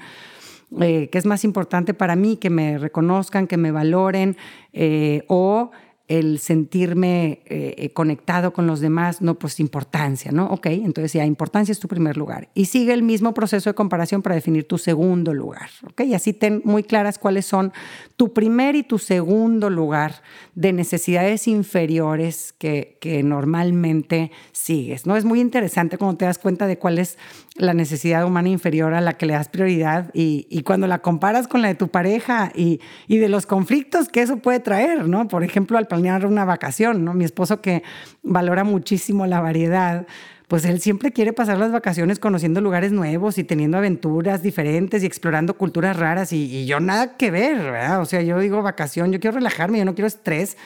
Eh, 0.79 1.09
¿Qué 1.11 1.17
es 1.17 1.25
más 1.25 1.43
importante 1.43 1.93
para 1.93 2.15
mí? 2.15 2.37
Que 2.37 2.49
me 2.49 2.77
reconozcan, 2.77 3.47
que 3.47 3.57
me 3.57 3.71
valoren 3.71 4.37
eh, 4.73 5.23
o 5.27 5.71
el 6.09 6.39
sentirme 6.39 7.43
eh, 7.45 7.75
eh, 7.77 7.89
conectado 7.91 8.51
con 8.51 8.65
los 8.65 8.79
demás, 8.79 9.21
no, 9.21 9.35
pues 9.35 9.59
importancia, 9.59 10.31
¿no? 10.31 10.47
Ok, 10.47 10.65
entonces 10.65 11.13
ya, 11.13 11.23
importancia 11.23 11.71
es 11.71 11.79
tu 11.79 11.87
primer 11.87 12.17
lugar. 12.17 12.49
Y 12.55 12.65
sigue 12.65 12.93
el 12.93 13.03
mismo 13.03 13.35
proceso 13.35 13.69
de 13.69 13.75
comparación 13.75 14.23
para 14.23 14.33
definir 14.33 14.67
tu 14.67 14.79
segundo 14.79 15.35
lugar, 15.35 15.69
¿ok? 15.87 16.01
Y 16.01 16.15
así 16.15 16.33
ten 16.33 16.63
muy 16.65 16.81
claras 16.81 17.19
cuáles 17.19 17.45
son 17.45 17.71
tu 18.17 18.33
primer 18.33 18.75
y 18.75 18.81
tu 18.81 18.97
segundo 18.97 19.69
lugar 19.69 20.23
de 20.55 20.73
necesidades 20.73 21.47
inferiores 21.47 22.55
que, 22.57 22.97
que 22.99 23.21
normalmente 23.21 24.31
sigues, 24.51 25.05
¿no? 25.05 25.15
Es 25.15 25.25
muy 25.25 25.39
interesante 25.39 25.99
cuando 25.99 26.17
te 26.17 26.25
das 26.25 26.39
cuenta 26.39 26.65
de 26.65 26.79
cuál 26.79 26.97
es 26.97 27.19
la 27.59 27.73
necesidad 27.73 28.25
humana 28.25 28.49
inferior 28.49 28.93
a 28.93 29.01
la 29.01 29.13
que 29.13 29.25
le 29.25 29.33
das 29.33 29.49
prioridad 29.49 30.09
y, 30.13 30.47
y 30.49 30.63
cuando 30.63 30.87
la 30.87 30.99
comparas 30.99 31.47
con 31.47 31.61
la 31.61 31.67
de 31.67 31.75
tu 31.75 31.89
pareja 31.89 32.51
y, 32.55 32.79
y 33.07 33.17
de 33.17 33.29
los 33.29 33.45
conflictos 33.45 34.09
que 34.09 34.21
eso 34.21 34.37
puede 34.37 34.59
traer, 34.59 35.07
¿no? 35.07 35.27
Por 35.27 35.43
ejemplo, 35.43 35.77
al 35.77 35.87
una 36.25 36.45
vacación, 36.45 37.03
¿no? 37.03 37.13
Mi 37.13 37.25
esposo 37.25 37.61
que 37.61 37.83
valora 38.23 38.63
muchísimo 38.63 39.25
la 39.27 39.41
variedad, 39.41 40.07
pues 40.47 40.65
él 40.65 40.79
siempre 40.79 41.11
quiere 41.11 41.33
pasar 41.33 41.57
las 41.59 41.71
vacaciones 41.71 42.17
conociendo 42.17 42.61
lugares 42.61 42.91
nuevos 42.91 43.37
y 43.37 43.43
teniendo 43.43 43.77
aventuras 43.77 44.41
diferentes 44.41 45.03
y 45.03 45.05
explorando 45.05 45.55
culturas 45.55 45.97
raras 45.97 46.33
y, 46.33 46.65
yo 46.65 46.79
nada 46.79 47.17
que 47.17 47.29
ver. 47.29 47.59
O 47.99 48.05
sea, 48.05 48.21
yo 48.21 48.39
digo 48.39 48.63
vacación, 48.63 49.11
yo 49.11 49.19
quiero 49.19 49.35
relajarme, 49.35 49.77
yo 49.77 49.85
no 49.85 49.93
quiero 49.93 50.07
estrés. 50.07 50.57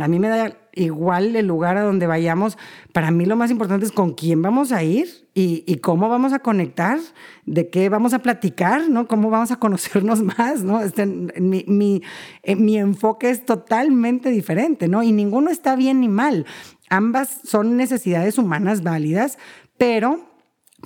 A 0.00 0.08
mí 0.08 0.18
me 0.18 0.28
da 0.28 0.56
igual 0.74 1.34
el 1.36 1.46
lugar 1.46 1.76
a 1.76 1.82
donde 1.82 2.06
vayamos. 2.06 2.58
Para 2.92 3.10
mí 3.10 3.24
lo 3.24 3.36
más 3.36 3.50
importante 3.50 3.86
es 3.86 3.92
con 3.92 4.14
quién 4.14 4.42
vamos 4.42 4.72
a 4.72 4.82
ir 4.82 5.08
y, 5.34 5.76
cómo 5.78 6.08
vamos 6.08 6.32
a 6.32 6.38
conectar, 6.38 6.98
de 7.44 7.70
qué 7.70 7.88
vamos 7.88 8.14
a 8.14 8.20
platicar, 8.20 8.88
¿no? 8.88 9.08
Cómo 9.08 9.30
vamos 9.30 9.50
a 9.50 9.56
conocernos 9.56 10.22
más, 10.38 10.62
¿no? 10.62 10.80
Este, 10.80 11.06
mi, 11.06 11.64
mi, 11.66 12.02
eh, 12.42 12.56
mi 12.56 12.78
enfoque 12.78 13.30
es 13.30 13.44
totalmente 13.44 14.30
diferente, 14.30 14.88
¿no? 14.88 15.02
Y 15.02 15.12
ninguno 15.12 15.50
está 15.50 15.76
bien 15.76 16.00
ni 16.00 16.08
mal. 16.08 16.46
Ambas 16.88 17.40
son 17.44 17.76
necesidades 17.76 18.38
humanas 18.38 18.82
válidas, 18.82 19.38
pero 19.76 20.20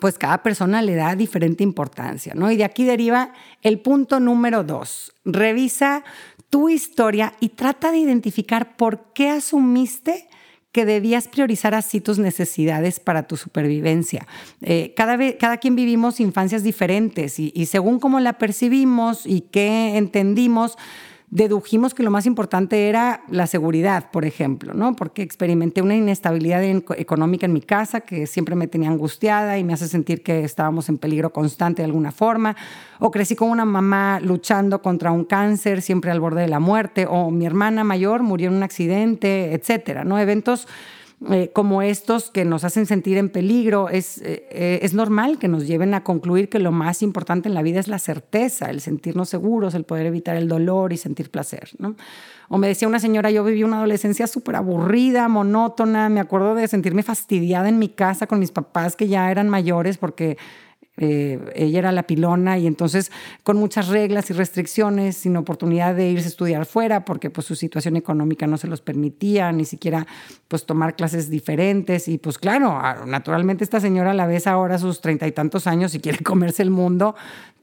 pues 0.00 0.18
cada 0.18 0.42
persona 0.42 0.82
le 0.82 0.94
da 0.94 1.16
diferente 1.16 1.64
importancia, 1.64 2.32
¿no? 2.34 2.50
Y 2.50 2.56
de 2.56 2.64
aquí 2.64 2.84
deriva 2.84 3.32
el 3.62 3.80
punto 3.80 4.20
número 4.20 4.62
dos. 4.62 5.12
Revisa 5.24 6.04
tu 6.50 6.68
historia 6.68 7.34
y 7.40 7.50
trata 7.50 7.92
de 7.92 7.98
identificar 7.98 8.76
por 8.76 9.12
qué 9.14 9.30
asumiste 9.30 10.28
que 10.72 10.84
debías 10.84 11.26
priorizar 11.26 11.74
así 11.74 12.00
tus 12.00 12.18
necesidades 12.18 13.00
para 13.00 13.26
tu 13.26 13.36
supervivencia. 13.36 14.26
Eh, 14.60 14.92
cada, 14.96 15.16
cada 15.38 15.56
quien 15.56 15.74
vivimos 15.74 16.20
infancias 16.20 16.62
diferentes 16.62 17.38
y 17.40 17.66
según 17.66 17.98
cómo 17.98 18.20
la 18.20 18.34
percibimos 18.34 19.26
y 19.26 19.40
qué 19.40 19.96
entendimos, 19.96 20.76
dedujimos 21.30 21.94
que 21.94 22.02
lo 22.02 22.10
más 22.10 22.26
importante 22.26 22.88
era 22.88 23.22
la 23.28 23.46
seguridad, 23.46 24.10
por 24.10 24.24
ejemplo, 24.24 24.74
¿no? 24.74 24.96
Porque 24.96 25.22
experimenté 25.22 25.80
una 25.80 25.94
inestabilidad 25.94 26.62
económica 26.64 27.46
en 27.46 27.52
mi 27.52 27.60
casa 27.60 28.00
que 28.00 28.26
siempre 28.26 28.56
me 28.56 28.66
tenía 28.66 28.90
angustiada 28.90 29.56
y 29.56 29.62
me 29.62 29.72
hace 29.72 29.86
sentir 29.86 30.24
que 30.24 30.42
estábamos 30.42 30.88
en 30.88 30.98
peligro 30.98 31.32
constante 31.32 31.82
de 31.82 31.86
alguna 31.86 32.10
forma, 32.10 32.56
o 32.98 33.12
crecí 33.12 33.36
con 33.36 33.48
una 33.48 33.64
mamá 33.64 34.18
luchando 34.20 34.82
contra 34.82 35.12
un 35.12 35.24
cáncer, 35.24 35.82
siempre 35.82 36.10
al 36.10 36.18
borde 36.18 36.42
de 36.42 36.48
la 36.48 36.58
muerte, 36.58 37.06
o 37.08 37.30
mi 37.30 37.46
hermana 37.46 37.84
mayor 37.84 38.24
murió 38.24 38.48
en 38.48 38.56
un 38.56 38.62
accidente, 38.64 39.54
etcétera, 39.54 40.02
¿no? 40.02 40.18
Eventos 40.18 40.66
eh, 41.28 41.50
como 41.52 41.82
estos 41.82 42.30
que 42.30 42.46
nos 42.46 42.64
hacen 42.64 42.86
sentir 42.86 43.18
en 43.18 43.28
peligro, 43.28 43.90
es, 43.90 44.22
eh, 44.22 44.48
eh, 44.50 44.78
es 44.80 44.94
normal 44.94 45.38
que 45.38 45.48
nos 45.48 45.66
lleven 45.66 45.92
a 45.92 46.02
concluir 46.02 46.48
que 46.48 46.58
lo 46.58 46.72
más 46.72 47.02
importante 47.02 47.46
en 47.46 47.54
la 47.54 47.60
vida 47.60 47.78
es 47.78 47.88
la 47.88 47.98
certeza, 47.98 48.70
el 48.70 48.80
sentirnos 48.80 49.28
seguros, 49.28 49.74
el 49.74 49.84
poder 49.84 50.06
evitar 50.06 50.36
el 50.36 50.48
dolor 50.48 50.94
y 50.94 50.96
sentir 50.96 51.30
placer. 51.30 51.70
¿no? 51.78 51.94
O 52.48 52.56
me 52.56 52.68
decía 52.68 52.88
una 52.88 53.00
señora, 53.00 53.30
yo 53.30 53.44
viví 53.44 53.62
una 53.62 53.76
adolescencia 53.76 54.26
súper 54.26 54.56
aburrida, 54.56 55.28
monótona, 55.28 56.08
me 56.08 56.20
acuerdo 56.20 56.54
de 56.54 56.66
sentirme 56.68 57.02
fastidiada 57.02 57.68
en 57.68 57.78
mi 57.78 57.90
casa 57.90 58.26
con 58.26 58.38
mis 58.38 58.50
papás 58.50 58.96
que 58.96 59.06
ya 59.06 59.30
eran 59.30 59.50
mayores 59.50 59.98
porque 59.98 60.38
eh, 60.96 61.38
ella 61.54 61.78
era 61.78 61.92
la 61.92 62.02
pilona 62.02 62.58
y 62.58 62.66
entonces 62.66 63.10
con 63.42 63.56
muchas 63.56 63.88
reglas 63.88 64.28
y 64.30 64.34
restricciones, 64.34 65.16
sin 65.16 65.36
oportunidad 65.36 65.94
de 65.94 66.10
irse 66.10 66.26
a 66.26 66.28
estudiar 66.28 66.66
fuera 66.66 67.04
porque 67.04 67.30
pues 67.30 67.46
su 67.46 67.54
situación 67.54 67.96
económica 67.96 68.46
no 68.46 68.58
se 68.58 68.66
los 68.66 68.80
permitía, 68.80 69.50
ni 69.52 69.64
siquiera 69.64 70.06
pues 70.48 70.66
tomar 70.66 70.96
clases 70.96 71.30
diferentes 71.30 72.08
y 72.08 72.18
pues 72.18 72.38
claro, 72.38 72.78
naturalmente 73.06 73.64
esta 73.64 73.80
señora 73.80 74.12
la 74.14 74.26
ves 74.26 74.46
ahora 74.46 74.74
a 74.74 74.78
sus 74.78 75.00
treinta 75.00 75.26
y 75.26 75.32
tantos 75.32 75.66
años 75.66 75.94
y 75.94 76.00
quiere 76.00 76.18
comerse 76.24 76.62
el 76.62 76.70
mundo, 76.70 77.14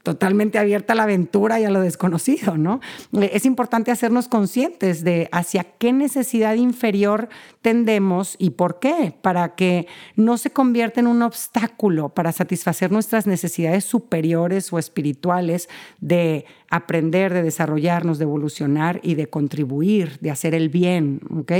totalmente 0.02 0.58
abierta 0.58 0.94
a 0.94 0.96
la 0.96 1.02
aventura 1.02 1.60
y 1.60 1.64
a 1.64 1.70
lo 1.70 1.80
desconocido, 1.80 2.56
¿no? 2.56 2.80
Eh, 3.12 3.30
es 3.34 3.44
importante 3.44 3.90
hacernos 3.90 4.26
conscientes 4.26 5.04
de 5.04 5.28
hacia 5.32 5.64
qué 5.64 5.92
necesidad 5.92 6.54
inferior 6.54 7.28
tendemos 7.60 8.36
y 8.38 8.50
por 8.50 8.78
qué, 8.78 9.14
para 9.20 9.54
que 9.54 9.86
no 10.16 10.38
se 10.38 10.50
convierta 10.50 11.00
en 11.00 11.08
un 11.08 11.20
obstáculo 11.20 12.08
para 12.08 12.32
satisfacer 12.32 12.90
necesidades 13.26 13.84
superiores 13.84 14.72
o 14.72 14.78
espirituales 14.78 15.68
de 16.00 16.44
aprender, 16.70 17.32
de 17.32 17.42
desarrollarnos, 17.42 18.18
de 18.18 18.24
evolucionar 18.24 19.00
y 19.02 19.14
de 19.14 19.28
contribuir, 19.28 20.18
de 20.20 20.30
hacer 20.30 20.54
el 20.54 20.68
bien, 20.68 21.20
¿ok? 21.30 21.52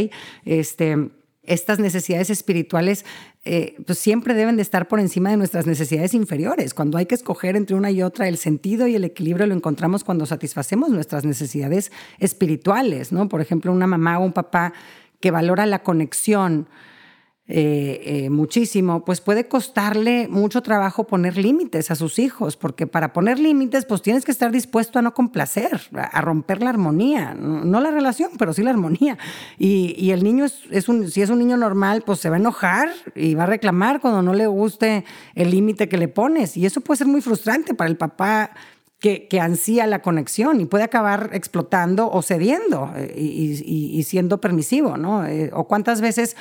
Este, 0.45 1.11
estas 1.49 1.79
necesidades 1.79 2.31
espirituales 2.31 3.05
eh, 3.45 3.77
pues 3.87 3.99
siempre 3.99 4.35
deben 4.35 4.57
de 4.57 4.63
estar 4.63 4.89
por 4.89 5.01
encima 5.01 5.31
de 5.31 5.39
nuestras 5.39 5.67
necesidades 5.67 6.13
inferiores. 6.13 6.75
Cuando 6.75 6.99
hay 6.99 7.07
que 7.07 7.15
escoger 7.15 7.57
entre 7.57 7.77
una 7.77 7.91
y 7.91 8.03
otra, 8.03 8.29
el 8.29 8.37
sentido 8.37 8.87
y 8.87 8.95
el 8.95 9.05
equilibrio 9.05 9.47
lo 9.47 9.55
encontramos 9.55 10.05
cuando 10.05 10.27
satisfacemos 10.27 10.91
nuestras 10.91 11.25
necesidades 11.25 11.91
espirituales, 12.19 13.13
¿no? 13.13 13.29
Por 13.29 13.41
ejemplo, 13.41 13.73
una 13.73 13.87
mamá 13.87 14.19
o 14.19 14.25
un 14.25 14.33
papá 14.33 14.75
que 15.21 15.31
valora 15.31 15.67
la 15.67 15.83
conexión, 15.83 16.69
eh, 17.51 18.03
eh, 18.05 18.31
muchísimo, 18.31 19.07
pues 19.07 19.23
puede 19.23 19.49
costarle 19.49 20.29
mucho 20.29 20.63
trabajo 20.63 21.05
poner 21.05 21.39
límites 21.39 21.91
a 21.91 21.95
sus 21.95 22.19
hijos, 22.19 22.59
porque 22.59 22.87
para 22.87 23.15
poner 23.15 23.39
límites, 23.39 23.87
pues 23.87 24.03
tienes 24.03 24.27
que 24.27 24.33
estar 24.33 24.53
dispuesto 24.53 24.99
a 24.99 25.03
no 25.03 25.15
complacer, 25.15 25.81
a, 25.95 26.21
romper 26.21 26.63
la 26.63 26.69
armonía, 26.69 27.33
no, 27.33 27.81
la 27.81 27.91
relación, 27.91 28.33
pero 28.39 28.53
sí 28.53 28.63
la 28.63 28.69
armonía. 28.69 29.17
Y, 29.59 30.11
el 30.11 30.25
niño, 30.25 30.45
es, 30.45 30.89
un, 30.91 31.11
si 31.11 31.23
es 31.23 31.31
un 31.31 31.39
niño 31.39 31.57
normal, 31.57 32.03
pues 32.05 32.21
se 32.21 32.29
va 32.29 32.37
a 32.37 32.39
enojar 32.39 32.91
y 33.15 33.35
va 33.35 33.45
a 33.45 33.47
reclamar 33.47 34.03
cuando 34.03 34.21
no 34.21 34.35
le 34.35 34.47
guste 34.47 35.07
el 35.35 35.51
límite 35.51 35.89
que 35.89 35.97
le 35.97 36.09
pones. 36.09 36.55
Y 36.55 36.67
eso 36.67 36.83
puede 36.83 36.99
ser 36.99 37.07
muy 37.07 37.23
frustrante 37.23 37.73
para 37.73 37.89
el 37.89 37.97
papá 37.97 38.51
que, 39.01 39.27
ansía 39.41 39.87
la 39.87 40.03
conexión 40.03 40.61
y 40.61 40.67
puede 40.67 40.85
acabar 40.85 41.31
explotando 41.33 42.11
o 42.11 42.21
cediendo 42.21 42.93
eh, 42.95 43.15
y, 43.17 44.03
siendo 44.03 44.39
permisivo, 44.39 44.99
¿no? 44.99 45.25
o 45.55 45.67
cuántas 45.67 46.03
veces 46.03 46.37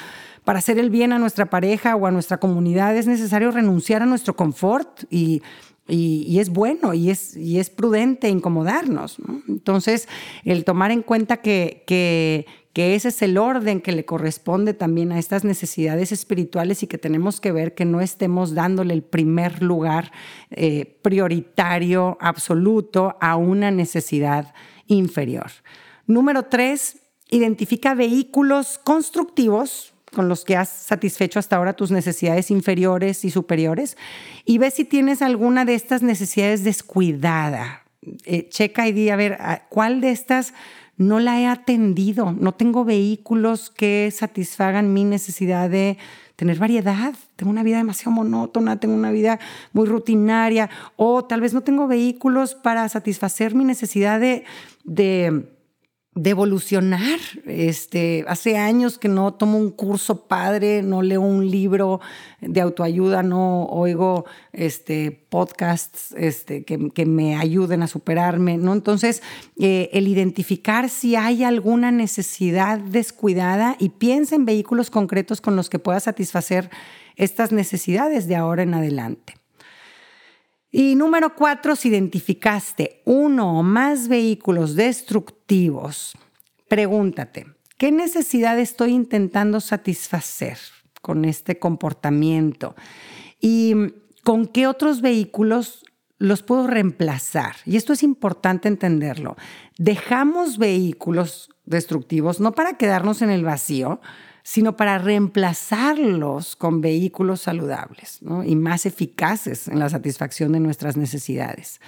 para 0.48 0.60
hacer 0.60 0.80
el 0.80 0.90
bien 0.90 1.12
a 1.12 1.20
nuestra 1.20 1.48
pareja 1.48 1.98
o 1.98 2.08
a 2.08 2.12
nuestra 2.12 2.38
comunidad 2.38 2.96
es 2.96 3.06
necesario 3.06 3.52
renunciar 3.52 4.02
a 4.02 4.06
nuestro 4.06 4.38
confort 4.38 5.04
y, 5.10 5.42
es 5.90 6.48
bueno 6.48 6.94
y 6.94 7.10
es, 7.10 7.36
y 7.36 7.60
es 7.60 7.70
prudente 7.70 8.30
incomodarnos. 8.30 9.18
Entonces, 9.50 10.08
el 10.46 10.64
tomar 10.64 10.92
en 10.92 11.02
cuenta 11.02 11.42
que, 11.42 11.84
que, 11.86 12.46
ese 12.96 13.10
es 13.10 13.22
el 13.24 13.38
orden 13.38 13.82
que 13.82 13.92
le 13.92 14.06
corresponde 14.06 14.74
también 14.74 15.12
a 15.12 15.20
estas 15.20 15.44
necesidades 15.44 16.14
espirituales 16.14 16.82
y 16.82 16.88
que 16.88 16.98
tenemos 16.98 17.42
que 17.42 17.52
ver 17.52 17.76
que 17.76 17.84
no 17.84 18.00
estemos 18.00 18.54
dándole 18.54 18.94
el 18.94 19.04
primer 19.04 19.62
lugar 19.62 20.14
eh, 20.52 20.98
prioritario, 21.02 22.18
absoluto, 22.22 23.18
a 23.20 23.36
una 23.36 23.70
necesidad 23.70 24.54
inferior. 24.86 25.52
Número 26.06 26.44
tres, 26.44 27.00
identifica 27.30 27.96
vehículos 27.96 28.80
constructivos 28.82 29.94
con 30.18 30.30
los 30.30 30.44
que 30.46 30.58
has 30.58 30.70
satisfecho 30.70 31.38
hasta 31.38 31.58
ahora 31.58 31.74
tus 31.74 31.92
necesidades 31.92 32.50
inferiores 32.50 33.24
y 33.24 33.30
superiores 33.30 33.98
y 34.46 34.58
ve 34.58 34.72
si 34.72 34.84
tienes 34.84 35.22
alguna 35.22 35.64
de 35.64 35.76
estas 35.76 36.02
necesidades 36.02 36.64
descuidada. 36.64 37.84
Eh, 38.26 38.50
checa 38.50 38.88
y 38.88 38.94
di, 38.94 39.12
a 39.12 39.16
ver, 39.16 39.38
¿cuál 39.70 40.02
de 40.02 40.10
estas 40.10 40.56
no 40.98 41.20
la 41.20 41.40
he 41.40 41.46
atendido? 41.46 42.32
No 42.32 42.56
tengo 42.56 42.84
vehículos 42.84 43.70
que 43.70 44.10
satisfagan 44.12 44.92
mi 44.92 45.04
necesidad 45.04 45.70
de 45.70 46.00
tener 46.36 46.58
variedad. 46.58 47.14
Tengo 47.36 47.52
una 47.52 47.62
vida 47.62 47.78
demasiado 47.78 48.10
monótona, 48.10 48.80
tengo 48.80 48.96
una 48.96 49.12
vida 49.12 49.38
muy 49.72 49.86
rutinaria 49.86 50.68
o 50.96 51.26
tal 51.26 51.42
vez 51.42 51.54
no 51.54 51.62
tengo 51.62 51.86
vehículos 51.86 52.56
para 52.56 52.90
satisfacer 52.90 53.54
mi 53.54 53.66
necesidad 53.66 54.20
de, 54.20 54.46
de 54.84 55.46
de 56.18 56.32
evolucionar. 56.32 57.20
Este, 57.46 58.26
hace 58.28 58.58
años 58.58 58.98
que 58.98 59.08
no 59.08 59.34
tomo 59.34 59.58
un 59.58 59.72
curso 59.72 60.28
padre, 60.28 60.82
no 60.84 61.02
leo 61.02 61.22
un 61.22 61.50
libro 61.50 62.00
de 62.42 62.62
autoayuda, 62.62 63.24
no 63.24 63.66
oigo 63.66 64.26
este, 64.54 65.12
podcasts 65.30 66.14
este, 66.18 66.64
que, 66.64 67.06
me 67.06 67.36
ayuden 67.36 67.84
a 67.84 67.88
superarme. 67.88 68.58
¿no? 68.58 68.74
Entonces, 68.74 69.22
eh, 69.60 69.90
el 69.94 70.08
identificar 70.08 70.90
si 70.90 71.16
hay 71.16 71.44
alguna 71.44 71.92
necesidad 71.92 72.80
descuidada 72.80 73.76
y 73.80 73.90
piensa 73.90 74.36
en 74.36 74.46
vehículos 74.46 74.90
concretos 74.90 75.42
con 75.42 75.56
los 75.56 75.70
que 75.70 75.80
pueda 75.80 76.00
satisfacer 76.00 76.70
estas 77.16 77.52
necesidades 77.52 78.28
de 78.28 78.36
ahora 78.36 78.64
en 78.64 78.74
adelante. 78.74 79.34
Y 80.80 80.94
número 80.94 81.34
cuatro, 81.34 81.76
si 81.76 81.90
identificaste 81.90 83.02
uno 83.04 83.58
o 83.58 83.64
más 83.64 84.08
vehículos 84.08 84.76
destructivos, 84.76 86.16
pregúntate, 86.68 87.48
¿qué 87.80 87.92
necesidad 87.92 88.60
estoy 88.60 88.92
intentando 88.92 89.60
satisfacer 89.60 90.60
con 91.02 91.26
este 91.26 91.58
comportamiento? 91.58 92.76
¿Y 93.42 93.74
con 94.24 94.46
qué 94.46 94.68
otros 94.68 95.02
vehículos 95.02 95.84
los 96.20 96.44
puedo 96.44 96.68
reemplazar? 96.68 97.56
Y 97.66 97.76
esto 97.76 97.92
es 97.92 98.04
importante 98.04 98.68
entenderlo. 98.68 99.36
Dejamos 99.80 100.60
vehículos 100.60 101.50
destructivos 101.66 102.40
no 102.40 102.52
para 102.52 102.78
quedarnos 102.78 103.24
en 103.24 103.32
el 103.32 103.44
vacío, 103.44 104.00
sino 104.48 104.78
para 104.78 104.98
reemplazarlos 104.98 106.56
con 106.56 106.80
vehículos 106.80 107.42
saludables 107.42 108.22
y 108.46 108.56
más 108.56 108.86
eficaces 108.86 109.68
en 109.68 109.78
la 109.78 109.90
satisfacción 109.90 110.54
de 110.54 110.62
nuestras 110.62 110.96
necesidades. 110.96 111.82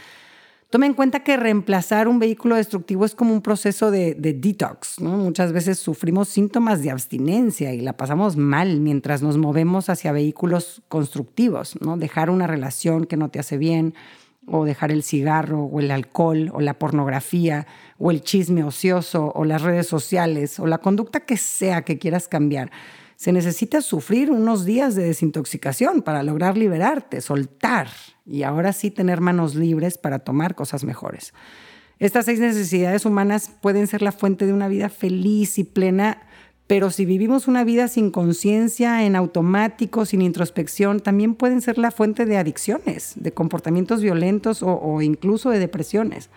Tome 0.69 0.87
en 0.87 0.93
cuenta 0.93 1.23
que 1.23 1.37
reemplazar 1.37 2.09
un 2.09 2.19
vehículo 2.19 2.57
destructivo 2.57 3.05
es 3.05 3.15
como 3.15 3.33
un 3.33 3.41
proceso 3.41 3.91
de, 3.91 4.13
detox. 4.13 4.99
Muchas 4.99 5.53
veces 5.53 5.79
sufrimos 5.79 6.27
síntomas 6.27 6.83
de 6.83 6.91
abstinencia 6.91 7.73
y 7.73 7.79
la 7.79 7.93
pasamos 7.95 8.35
mal 8.35 8.81
mientras 8.81 9.21
nos 9.21 9.37
movemos 9.37 9.89
hacia 9.89 10.11
vehículos 10.11 10.81
constructivos. 10.89 11.77
¿no? 11.79 11.95
Dejar 11.95 12.29
una 12.29 12.45
relación 12.45 13.05
que 13.05 13.15
no 13.15 13.29
te 13.29 13.39
hace 13.39 13.57
bien, 13.57 13.93
o 14.51 14.65
dejar 14.65 14.91
el 14.91 15.03
cigarro 15.03 15.63
o 15.63 15.79
el 15.79 15.91
alcohol 15.91 16.51
o 16.53 16.61
la 16.61 16.73
pornografía 16.73 17.67
o 17.97 18.11
el 18.11 18.21
chisme 18.21 18.63
ocioso 18.63 19.31
o 19.35 19.45
las 19.45 19.61
redes 19.61 19.87
sociales 19.87 20.59
o 20.59 20.67
la 20.67 20.77
conducta 20.77 21.21
que 21.21 21.37
sea 21.37 21.83
que 21.83 21.97
quieras 21.97 22.27
cambiar. 22.27 22.71
Se 23.15 23.31
necesita 23.31 23.81
sufrir 23.81 24.31
unos 24.31 24.65
días 24.65 24.95
de 24.95 25.03
desintoxicación 25.03 26.01
para 26.01 26.23
lograr 26.23 26.57
liberarte, 26.57 27.21
soltar 27.21 27.89
y 28.25 28.43
ahora 28.43 28.71
sí 28.71 28.91
tener 28.91 29.19
manos 29.19 29.55
libres 29.55 29.97
para 29.97 30.19
tomar 30.19 30.55
cosas 30.55 30.83
mejores. 30.83 31.33
Estas 31.99 32.25
seis 32.25 32.39
necesidades 32.39 33.05
humanas 33.05 33.51
pueden 33.61 33.87
ser 33.87 34.01
la 34.01 34.13
fuente 34.13 34.45
de 34.45 34.53
una 34.53 34.69
vida 34.69 34.87
feliz 34.87 35.59
y 35.59 35.65
plena 35.65 36.28
pero 36.69 36.91
si 36.91 37.03
vivimos 37.03 37.47
una 37.47 37.63
vida 37.63 37.87
sin 37.87 38.11
conciencia, 38.11 39.03
en 39.03 39.15
automático, 39.15 40.05
sin 40.05 40.21
introspección, 40.21 40.99
también 40.99 41.33
pueden 41.33 41.61
ser 41.61 41.79
la 41.79 41.89
fuente 41.89 42.27
de 42.27 42.37
adicciones, 42.37 43.13
de 43.15 43.31
comportamientos 43.31 44.03
violentos 44.03 44.61
o, 44.61 45.01
incluso 45.01 45.49
de 45.49 45.57
depresiones. 45.57 46.29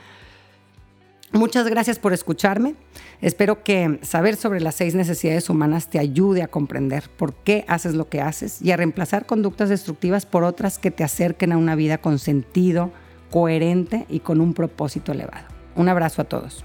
Muchas 1.32 1.68
gracias 1.68 1.98
por 1.98 2.14
escucharme. 2.14 2.76
Espero 3.20 3.62
que 3.62 3.98
saber 4.00 4.36
sobre 4.36 4.62
las 4.62 4.74
seis 4.74 4.94
necesidades 4.94 5.50
humanas 5.50 5.90
te 5.90 5.98
ayude 5.98 6.40
a 6.40 6.48
comprender 6.48 7.10
por 7.14 7.34
qué 7.34 7.66
haces 7.68 7.92
lo 7.92 8.08
que 8.08 8.22
haces 8.22 8.62
y 8.62 8.70
a 8.70 8.78
reemplazar 8.78 9.26
conductas 9.26 9.68
destructivas 9.68 10.24
por 10.24 10.44
otras 10.44 10.78
que 10.78 10.90
te 10.90 11.04
acerquen 11.04 11.52
a 11.52 11.58
una 11.58 11.74
vida 11.74 11.98
con 11.98 12.18
sentido, 12.18 12.90
coherente 13.30 14.06
y 14.08 14.20
con 14.20 14.40
un 14.40 14.54
propósito 14.54 15.12
elevado. 15.12 15.44
Un 15.76 15.90
abrazo 15.90 16.22
a 16.22 16.24
todos. 16.24 16.64